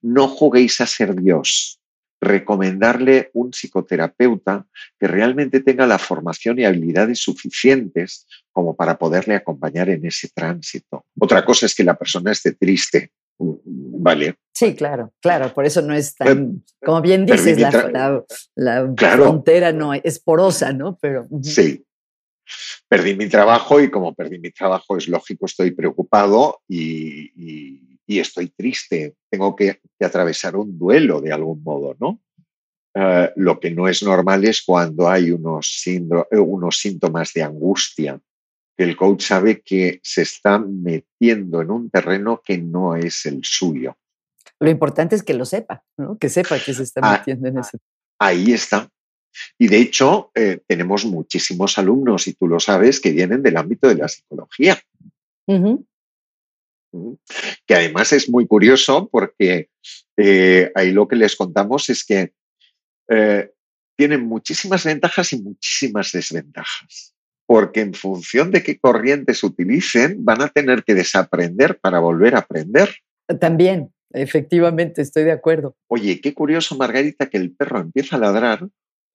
[0.00, 1.80] No juguéis a ser Dios.
[2.20, 4.66] Recomendarle un psicoterapeuta
[4.98, 11.06] que realmente tenga la formación y habilidades suficientes como para poderle acompañar en ese tránsito.
[11.18, 14.36] Otra cosa es que la persona esté triste, ¿vale?
[14.54, 18.22] Sí, claro, claro, por eso no es tan, como bien dices, la,
[19.16, 20.98] frontera no es porosa, ¿no?
[21.00, 21.84] Pero, Sí.
[22.90, 27.30] Perdí mi trabajo y como perdí mi trabajo es lógico, estoy preocupado y,
[28.08, 29.14] estoy triste.
[29.30, 32.20] Tengo que, atravesar un duelo de algún modo, ¿no?
[32.92, 35.84] Eh, lo que no es normal es cuando hay unos,
[36.32, 38.20] unos síntomas de angustia,
[38.76, 43.96] el coach sabe que se está metiendo en un terreno que no es el suyo.
[44.58, 46.18] Lo importante es que lo sepa, ¿no?
[46.18, 47.78] que sepa que se está ah, metiendo en ese.
[48.18, 48.90] Ahí está.
[49.58, 53.88] Y de hecho, eh, tenemos muchísimos alumnos, y tú lo sabes, que vienen del ámbito
[53.88, 54.80] de la psicología.
[57.66, 59.70] Que además es muy curioso porque
[60.16, 62.32] eh, ahí lo que les contamos es que
[63.08, 63.50] eh,
[63.96, 67.14] tienen muchísimas ventajas y muchísimas desventajas
[67.50, 72.38] porque en función de qué corrientes utilicen, van a tener que desaprender para volver a
[72.38, 72.94] aprender.
[73.40, 75.74] También, efectivamente, estoy de acuerdo.
[75.88, 78.68] Oye, qué curioso, Margarita, que el perro empieza a ladrar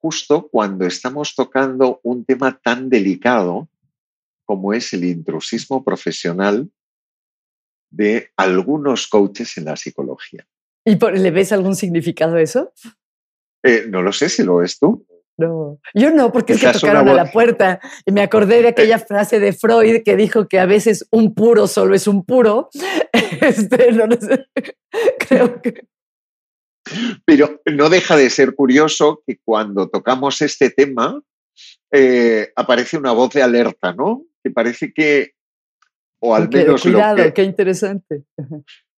[0.06, 3.68] justo cuando estamos tocando un tema tan delicado
[4.46, 6.70] como es el intrusismo profesional
[7.90, 10.46] de algunos coaches en la psicología.
[10.86, 12.72] ¿Y le ves algún significado a eso?
[13.64, 15.08] Eh, no lo sé si lo ves tú.
[15.40, 19.00] No, yo no, porque es que tocaron a la puerta y me acordé de aquella
[19.00, 22.70] frase de Freud que dijo que a veces un puro solo es un puro.
[23.42, 24.46] Este, no, sé,
[25.28, 25.88] creo que...
[27.26, 31.22] Pero no deja de ser curioso que cuando tocamos este tema
[31.92, 34.24] eh, aparece una voz de alerta, ¿no?
[34.44, 35.34] Que parece que,
[36.20, 36.82] o al menos...
[36.82, 38.24] Cuidado, qué interesante.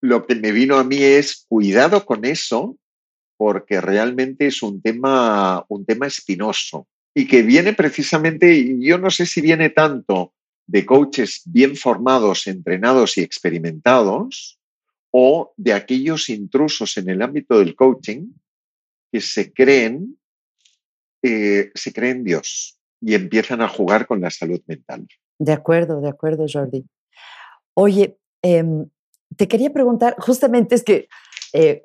[0.02, 2.78] Lo que me vino a mí es cuidado con eso,
[3.38, 9.26] porque realmente es un tema, un tema espinoso y que viene precisamente, yo no sé
[9.26, 10.34] si viene tanto
[10.68, 14.60] de coaches bien formados, entrenados y experimentados,
[15.12, 18.32] o de aquellos intrusos en el ámbito del coaching
[19.12, 20.18] que se creen,
[21.24, 25.08] eh, se creen Dios y empiezan a jugar con la salud mental.
[25.40, 26.86] De acuerdo, de acuerdo, Jordi.
[27.74, 28.90] Oye, em,
[29.36, 31.08] te quería preguntar, justamente es que
[31.54, 31.84] eh,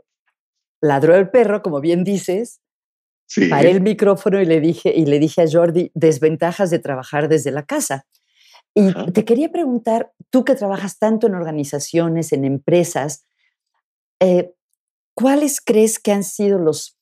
[0.81, 2.61] ladró el perro, como bien dices,
[3.51, 7.51] paré el micrófono y le, dije, y le dije a Jordi, desventajas de trabajar desde
[7.51, 8.07] la casa.
[8.75, 13.24] Y te quería preguntar, tú que trabajas tanto en organizaciones, en empresas,
[14.18, 14.55] eh,
[15.14, 16.99] ¿cuáles crees que han sido los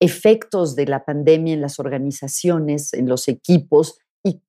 [0.00, 3.98] efectos de la pandemia en las organizaciones, en los equipos?
[4.24, 4.42] ¿Y,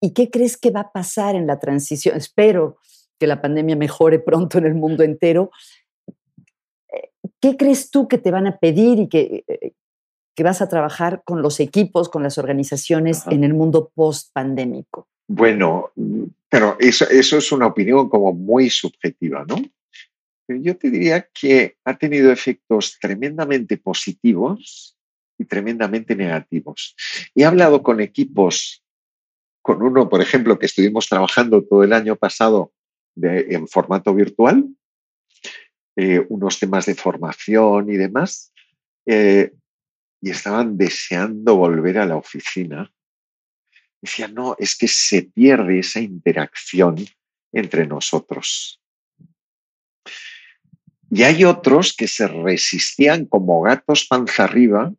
[0.00, 2.16] y qué crees que va a pasar en la transición?
[2.16, 2.76] Espero
[3.18, 5.50] que la pandemia mejore pronto en el mundo entero,
[7.40, 9.72] ¿Qué crees tú que te van a pedir y que, eh,
[10.36, 15.08] que vas a trabajar con los equipos, con las organizaciones en el mundo post-pandémico?
[15.26, 15.90] Bueno,
[16.48, 19.56] pero eso, eso es una opinión como muy subjetiva, ¿no?
[20.48, 24.96] yo te diría que ha tenido efectos tremendamente positivos
[25.38, 26.94] y tremendamente negativos.
[27.34, 28.84] He hablado con equipos,
[29.60, 32.72] con uno, por ejemplo, que estuvimos trabajando todo el año pasado
[33.20, 34.68] en formato virtual,
[35.96, 38.52] eh, unos temas de formación y demás,
[39.06, 39.52] eh,
[40.26, 42.92] y estaban deseando volver a la oficina.
[44.02, 46.96] Decían, no, es que se pierde esa interacción
[47.52, 48.82] entre nosotros.
[51.12, 54.92] Y hay otros que se resistían como gatos panza arriba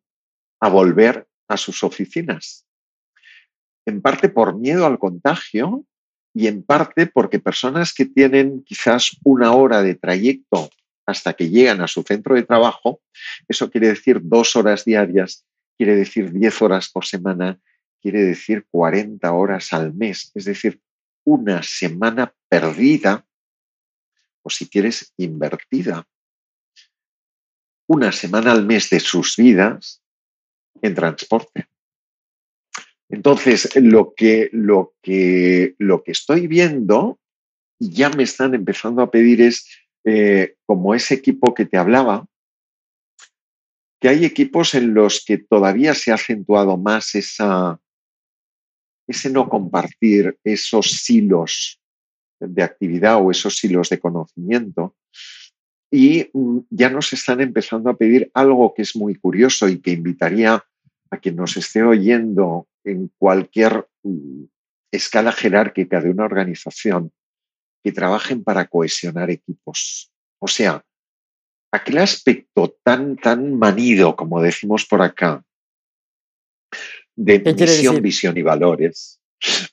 [0.61, 2.65] a volver a sus oficinas.
[3.85, 5.83] En parte por miedo al contagio
[6.33, 10.69] y en parte porque personas que tienen quizás una hora de trayecto
[11.07, 13.01] hasta que llegan a su centro de trabajo,
[13.47, 15.45] eso quiere decir dos horas diarias,
[15.77, 17.59] quiere decir diez horas por semana,
[18.01, 20.81] quiere decir 40 horas al mes, es decir,
[21.23, 23.25] una semana perdida,
[24.43, 26.07] o si quieres, invertida.
[27.87, 30.01] Una semana al mes de sus vidas
[30.81, 31.67] en transporte.
[33.09, 37.19] Entonces, lo que, lo que, lo que estoy viendo,
[37.79, 42.25] ya me están empezando a pedir es, eh, como ese equipo que te hablaba,
[43.99, 47.77] que hay equipos en los que todavía se ha acentuado más esa,
[49.05, 51.81] ese no compartir esos silos
[52.39, 54.95] de actividad o esos hilos de conocimiento.
[55.91, 59.91] Y mm, ya nos están empezando a pedir algo que es muy curioso y que
[59.91, 60.63] invitaría
[61.09, 64.43] a quien nos esté oyendo en cualquier mm,
[64.89, 67.11] escala jerárquica de una organización
[67.83, 70.11] que trabajen para cohesionar equipos.
[70.39, 70.83] O sea,
[71.71, 75.43] aquel aspecto tan, tan manido, como decimos por acá,
[77.15, 79.17] de misión, visión y valores,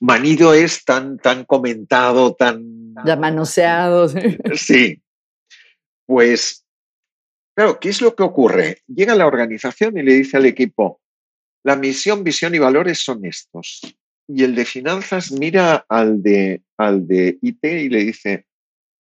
[0.01, 2.95] Manido es tan, tan comentado, tan...
[3.05, 4.09] Ya manoseado.
[4.55, 5.01] Sí.
[6.07, 6.65] Pues,
[7.57, 8.83] claro, ¿qué es lo que ocurre?
[8.87, 11.01] Llega la organización y le dice al equipo,
[11.65, 13.81] la misión, visión y valores son estos.
[14.27, 18.47] Y el de finanzas mira al de, al de IT y le dice,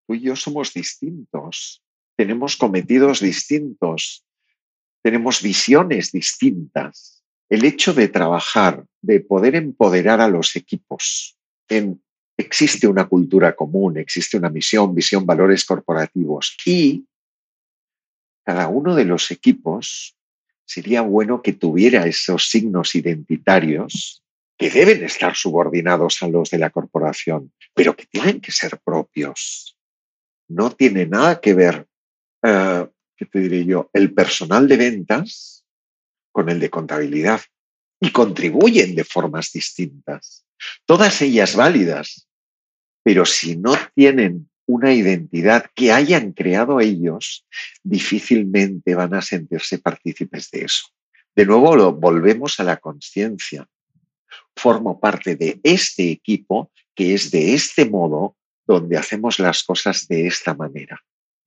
[0.07, 1.83] tú y yo somos distintos,
[2.16, 4.25] tenemos cometidos distintos,
[5.03, 7.22] tenemos visiones distintas.
[7.49, 11.37] El hecho de trabajar, de poder empoderar a los equipos
[11.68, 12.03] en
[12.37, 17.07] existe una cultura común, existe una misión, visión, valores corporativos y
[18.45, 20.16] cada uno de los equipos
[20.66, 24.24] sería bueno que tuviera esos signos identitarios
[24.57, 29.76] que deben estar subordinados a los de la corporación, pero que tienen que ser propios.
[30.48, 31.86] No tiene nada que ver,
[32.42, 32.86] eh,
[33.16, 33.90] ¿qué te diré yo?
[33.92, 35.64] El personal de ventas
[36.32, 37.40] con el de contabilidad
[38.00, 40.44] y contribuyen de formas distintas,
[40.84, 42.28] todas ellas válidas,
[43.02, 47.46] pero si no tienen una identidad que hayan creado ellos,
[47.82, 50.86] difícilmente van a sentirse partícipes de eso.
[51.36, 53.66] De nuevo, volvemos a la conciencia.
[54.57, 58.36] Formo parte de este equipo que es de este modo
[58.66, 61.00] donde hacemos las cosas de esta manera.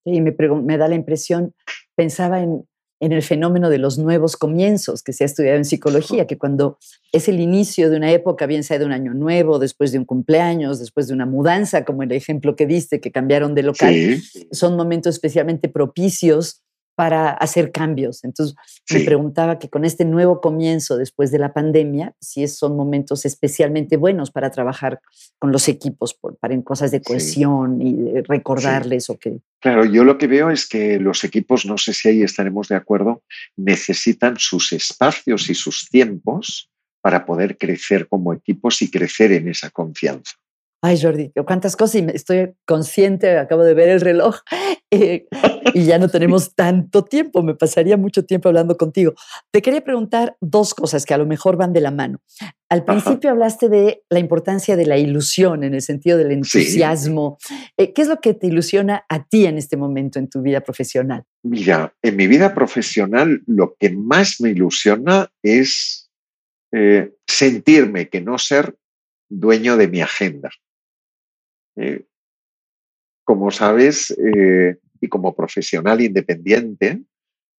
[0.06, 1.54] Y me, me da la impresión,
[1.96, 2.64] pensaba en
[3.00, 6.78] en el fenómeno de los nuevos comienzos que se ha estudiado en psicología, que cuando
[7.12, 10.06] es el inicio de una época, bien sea de un año nuevo, después de un
[10.06, 14.76] cumpleaños, después de una mudanza, como el ejemplo que diste, que cambiaron de local, son
[14.76, 16.64] momentos especialmente propicios
[16.98, 18.24] para hacer cambios.
[18.24, 18.56] Entonces,
[18.90, 23.98] me preguntaba que con este nuevo comienzo después de la pandemia, si son momentos especialmente
[23.98, 25.00] buenos para trabajar
[25.38, 29.42] con los equipos, para en cosas de cohesión y recordarles o que...
[29.60, 32.78] Claro, yo lo que veo es que los equipos, no sé si ahí estaremos de
[32.78, 33.22] acuerdo,
[33.56, 36.72] necesitan sus espacios y sus tiempos
[37.02, 40.34] para poder crecer como equipos y crecer en esa confianza.
[40.82, 44.38] Ay, Jordi, cuántas cosas y estoy consciente, acabo de ver el reloj
[44.92, 45.26] eh,
[45.74, 49.14] y ya no tenemos tanto tiempo, me pasaría mucho tiempo hablando contigo.
[49.52, 52.22] Te quería preguntar dos cosas que a lo mejor van de la mano.
[52.70, 57.38] Al principio hablaste de la importancia de la ilusión en el sentido del entusiasmo.
[57.78, 60.62] Eh, ¿Qué es lo que te ilusiona a ti en este momento en tu vida
[60.62, 61.24] profesional?
[61.44, 66.12] Mira, en mi vida profesional lo que más me ilusiona es
[66.72, 68.76] eh, sentirme que no ser
[69.30, 70.52] dueño de mi agenda.
[71.78, 72.06] Eh,
[73.24, 77.04] como sabes, eh, y como profesional independiente,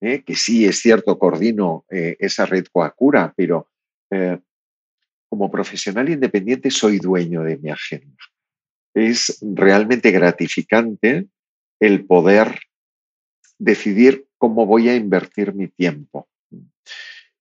[0.00, 3.68] eh, que sí es cierto, coordino esa red Coacura, pero
[5.28, 8.16] como profesional independiente soy dueño de mi agenda.
[8.94, 11.26] Es realmente gratificante
[11.80, 12.58] el poder
[13.58, 16.28] decidir cómo voy a invertir mi tiempo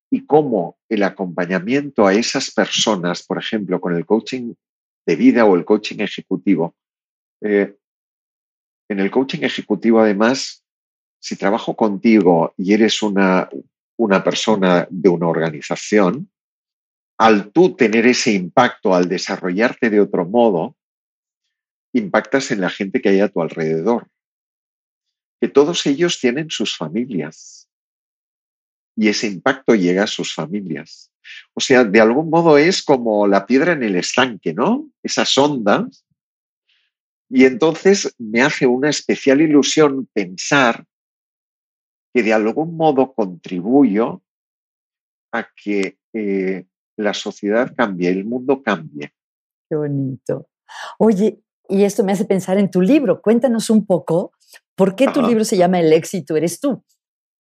[0.09, 4.53] y cómo el acompañamiento a esas personas, por ejemplo, con el coaching
[5.07, 6.75] de vida o el coaching ejecutivo.
[7.41, 7.75] Eh,
[8.89, 10.63] en el coaching ejecutivo, además,
[11.19, 13.49] si trabajo contigo y eres una,
[13.97, 16.29] una persona de una organización,
[17.17, 20.75] al tú tener ese impacto, al desarrollarte de otro modo,
[21.93, 24.07] impactas en la gente que hay a tu alrededor.
[25.39, 27.69] Que todos ellos tienen sus familias.
[28.95, 31.11] Y ese impacto llega a sus familias.
[31.53, 34.89] O sea, de algún modo es como la piedra en el estanque, ¿no?
[35.03, 36.05] Esas ondas.
[37.29, 40.85] Y entonces me hace una especial ilusión pensar
[42.13, 44.21] que de algún modo contribuyo
[45.33, 46.65] a que eh,
[46.95, 49.13] la sociedad cambie, el mundo cambie.
[49.69, 50.49] Qué bonito.
[50.97, 53.21] Oye, y esto me hace pensar en tu libro.
[53.21, 54.31] Cuéntanos un poco,
[54.75, 56.83] ¿por qué tu libro se llama El éxito eres tú?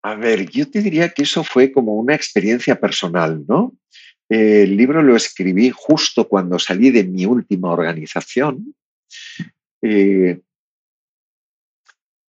[0.06, 3.74] A ver, yo te diría que eso fue como una experiencia personal, ¿no?
[4.28, 8.72] el libro lo escribí justo cuando salí de mi última organización
[9.82, 10.40] eh,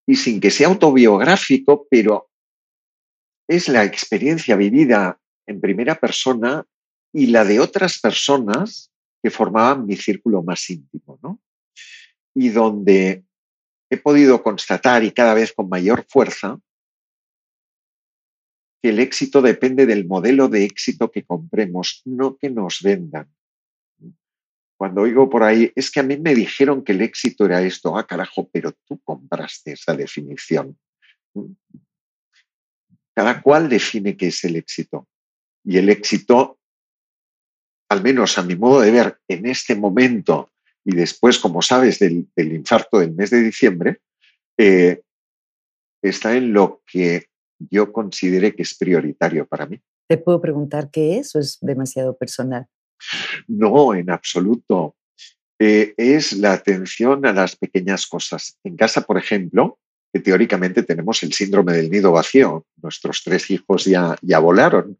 [0.07, 2.31] y sin que sea autobiográfico, pero
[3.47, 6.65] es la experiencia vivida en primera persona
[7.13, 11.39] y la de otras personas que formaban mi círculo más íntimo, ¿no?
[12.33, 13.23] Y donde
[13.91, 16.59] he podido constatar y cada vez con mayor fuerza
[18.81, 23.29] que el éxito depende del modelo de éxito que compremos, no que nos vendan.
[24.77, 27.97] Cuando oigo por ahí, es que a mí me dijeron que el éxito era esto,
[27.97, 30.77] ah, carajo, pero tú compraste esa definición.
[33.15, 35.07] Cada cual define qué es el éxito.
[35.63, 36.59] Y el éxito,
[37.89, 40.51] al menos a mi modo de ver, en este momento
[40.87, 43.99] y después, como sabes, del, infarto del mes de diciembre,
[44.57, 45.01] eh,
[46.01, 47.27] está en lo que
[47.59, 49.79] yo considere que es prioritario para mí.
[50.07, 52.67] ¿Te puedo preguntar qué es o es demasiado personal?
[53.47, 54.95] No, en absoluto.
[55.59, 58.57] Eh, es la atención a las pequeñas cosas.
[58.63, 59.79] En casa, por ejemplo,
[60.13, 62.65] que teóricamente tenemos el síndrome del nido vacío.
[62.81, 64.97] Nuestros tres hijos ya, ya volaron.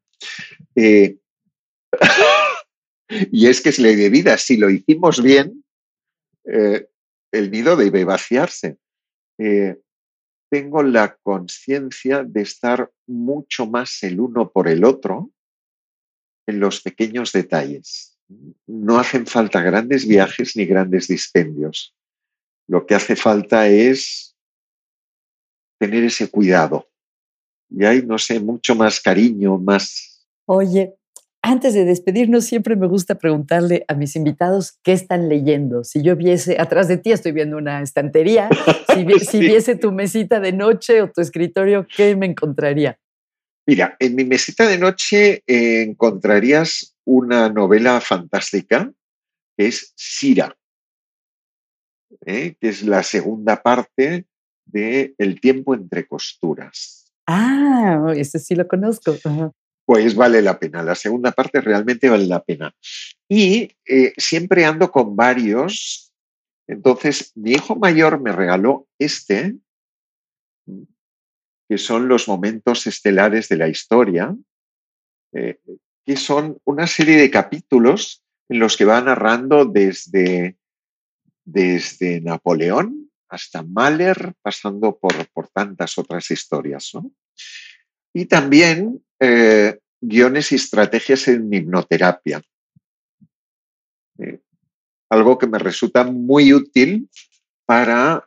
[0.76, 1.18] Eh,
[3.32, 4.38] y es que es ley de vida.
[4.38, 5.64] Si lo hicimos bien,
[6.46, 6.88] eh,
[7.32, 8.78] el nido debe vaciarse.
[10.50, 15.32] Tengo la conciencia de estar mucho más el uno por el otro
[16.48, 18.18] en los pequeños detalles.
[18.66, 21.94] No hacen falta grandes viajes ni grandes dispendios.
[22.68, 24.36] Lo que hace falta es
[25.80, 26.90] tener ese cuidado.
[27.70, 30.26] Y hay, no sé, mucho más cariño, más...
[30.46, 30.96] Oye,
[31.42, 35.84] antes de despedirnos, siempre me gusta preguntarle a mis invitados qué están leyendo.
[35.84, 38.50] Si yo viese, atrás de ti estoy viendo una estantería,
[39.30, 43.00] si, viese tu mesita de noche o tu escritorio, ¿qué me encontraría?
[43.66, 48.92] Mira, en mi mesita de noche eh, encontrarías una novela fantástica
[49.58, 50.58] que es Sira,
[52.26, 52.56] ¿eh?
[52.60, 54.26] que es la segunda parte
[54.66, 57.12] de El tiempo entre costuras.
[57.26, 59.16] Ah, ese sí lo conozco.
[59.88, 62.76] Pues vale la pena, la segunda parte realmente vale la pena.
[63.30, 66.12] Y eh, siempre ando con varios.
[66.68, 69.56] Entonces, mi hijo mayor me regaló este,
[71.70, 74.36] que son los momentos estelares de la historia,
[75.32, 75.62] eh,
[76.06, 80.58] que son una serie de capítulos en los que va narrando desde,
[81.46, 86.92] desde Napoleón hasta Mahler, pasando por, por tantas otras historias.
[88.14, 92.42] Y también eh, guiones y estrategias en hipnoterapia.
[94.20, 94.40] Eh,
[95.10, 97.10] algo que me resulta muy útil
[97.66, 98.26] para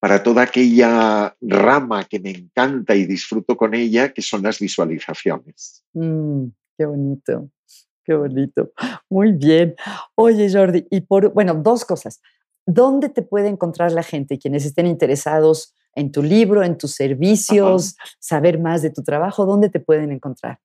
[0.00, 5.84] para toda aquella rama que me encanta y disfruto con ella, que son las visualizaciones.
[5.92, 6.46] Mm,
[6.76, 7.50] qué bonito,
[8.02, 8.72] qué bonito.
[9.10, 9.76] Muy bien.
[10.14, 12.22] Oye, Jordi, y por, bueno, dos cosas.
[12.66, 17.96] ¿Dónde te puede encontrar la gente, quienes estén interesados en tu libro, en tus servicios,
[18.18, 19.46] saber más de tu trabajo?
[19.46, 20.58] ¿Dónde te pueden encontrar?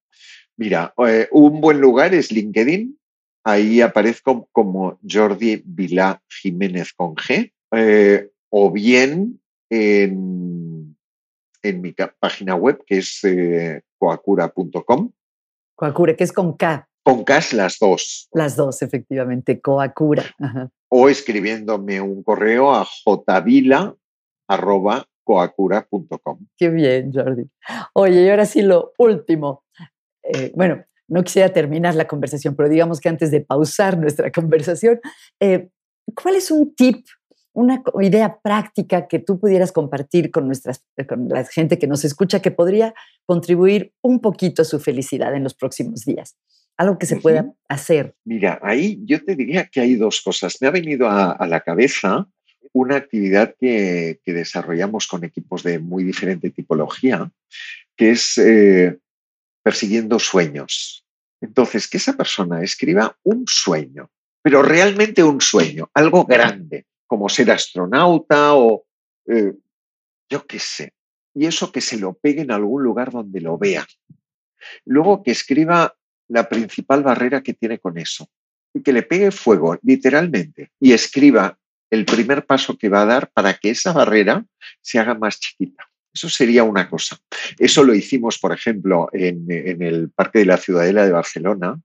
[0.57, 2.97] Mira, eh, un buen lugar es LinkedIn.
[3.43, 7.51] Ahí aparezco como Jordi Vilá Jiménez con G.
[7.71, 10.95] Eh, o bien en,
[11.61, 15.11] mi página web que es eh, coacura.com.
[15.75, 16.87] Coacura, que es con K.
[17.03, 18.29] Con K las dos.
[18.31, 20.23] Las dos, efectivamente, coacura.
[20.89, 22.85] O escribiéndome un correo a
[25.25, 26.47] jvila.coacura.com.
[26.57, 27.49] Qué bien, Jordi.
[27.93, 29.63] Oye, y ahora sí lo último.
[30.23, 34.99] Eh, bueno, no quisiera terminar la conversación, pero digamos que antes de pausar nuestra conversación,
[35.39, 35.69] eh,
[36.15, 37.05] ¿cuál es un tip
[37.55, 42.41] una idea práctica que tú pudieras compartir con, nuestras, con la gente que nos escucha
[42.41, 42.93] que podría
[43.25, 46.35] contribuir un poquito a su felicidad en los próximos días?
[46.77, 48.17] Algo que se pueda hacer.
[48.25, 50.57] Mira, ahí yo te diría que hay dos cosas.
[50.59, 52.27] Me ha venido a, la cabeza
[52.75, 57.31] una actividad que, desarrollamos con equipos de muy diferente tipología,
[57.95, 58.99] que es eh,
[59.63, 61.05] persiguiendo sueños.
[61.39, 64.11] Entonces, que esa persona escriba un sueño,
[64.41, 68.85] pero realmente un sueño, algo grande, como ser astronauta o
[69.27, 69.53] eh,
[70.29, 70.91] yo qué sé.
[71.33, 73.87] Y eso que se lo pegue en algún lugar donde lo vea.
[74.83, 75.95] Luego que escriba
[76.27, 78.27] la principal barrera que tiene con eso
[78.73, 81.57] y que le pegue fuego, literalmente, y escriba
[81.95, 84.45] el primer paso que va a dar para que esa barrera
[84.81, 85.83] se haga más chiquita.
[86.13, 87.17] Eso sería una cosa.
[87.57, 91.81] Eso lo hicimos, por ejemplo, en, el Parque de la Ciudadela de Barcelona,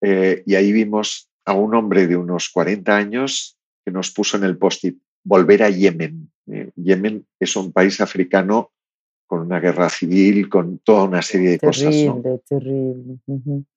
[0.00, 4.44] eh, y ahí vimos a un hombre de unos 40 años que nos puso en
[4.44, 6.30] el post-it, volver a Yemen.
[6.46, 8.72] Eh, Yemen es un país africano
[9.26, 11.90] con una guerra civil, con toda una serie de cosas.
[11.90, 13.18] Terrible, terrible.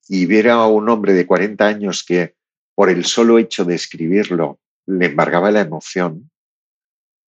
[0.08, 2.36] Y ver a un hombre de 40 años que
[2.76, 4.60] por el solo hecho de escribirlo
[4.90, 6.32] le embargaba la emoción,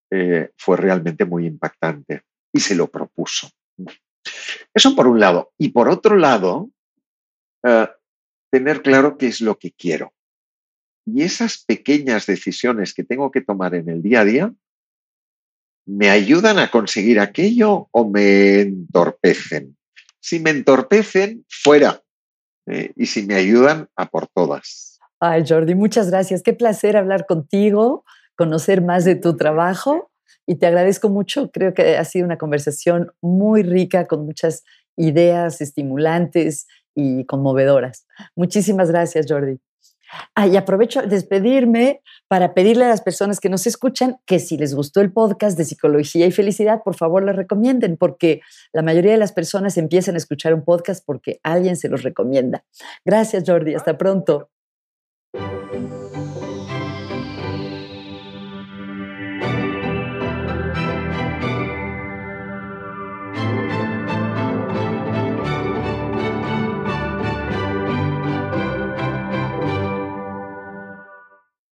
[0.10, 3.50] eh, fue realmente muy impactante y se lo propuso.
[4.74, 5.54] Eso por un lado.
[5.58, 6.70] Y por otro lado,
[7.64, 7.88] eh,
[8.52, 10.14] tener claro qué es lo que quiero.
[11.06, 14.54] Y esas pequeñas decisiones que tengo que tomar en el día a día,
[15.86, 19.78] ¿me ayudan a conseguir aquello o me entorpecen?
[20.20, 22.04] Si me entorpecen, fuera.
[22.68, 24.91] Eh, y si me ayudan, a por todas.
[25.24, 26.42] Ay, Jordi, muchas gracias.
[26.42, 28.04] Qué placer hablar contigo,
[28.36, 30.10] conocer más de tu trabajo
[30.48, 31.52] y te agradezco mucho.
[31.52, 34.64] Creo que ha sido una conversación muy rica con muchas
[34.98, 36.66] ideas estimulantes
[36.96, 38.08] y conmovedoras.
[38.36, 39.60] Muchísimas gracias, Jordi.
[40.34, 44.74] Ah, y aprovecho despedirme para pedirle a las personas que nos escuchan que si les
[44.74, 48.42] gustó el podcast de psicología y felicidad, por favor lo recomienden, porque
[48.74, 52.66] la mayoría de las personas empiezan a escuchar un podcast porque alguien se los recomienda.
[53.06, 53.76] Gracias, Jordi.
[53.76, 54.50] Hasta pronto.
[55.34, 56.01] Thank you.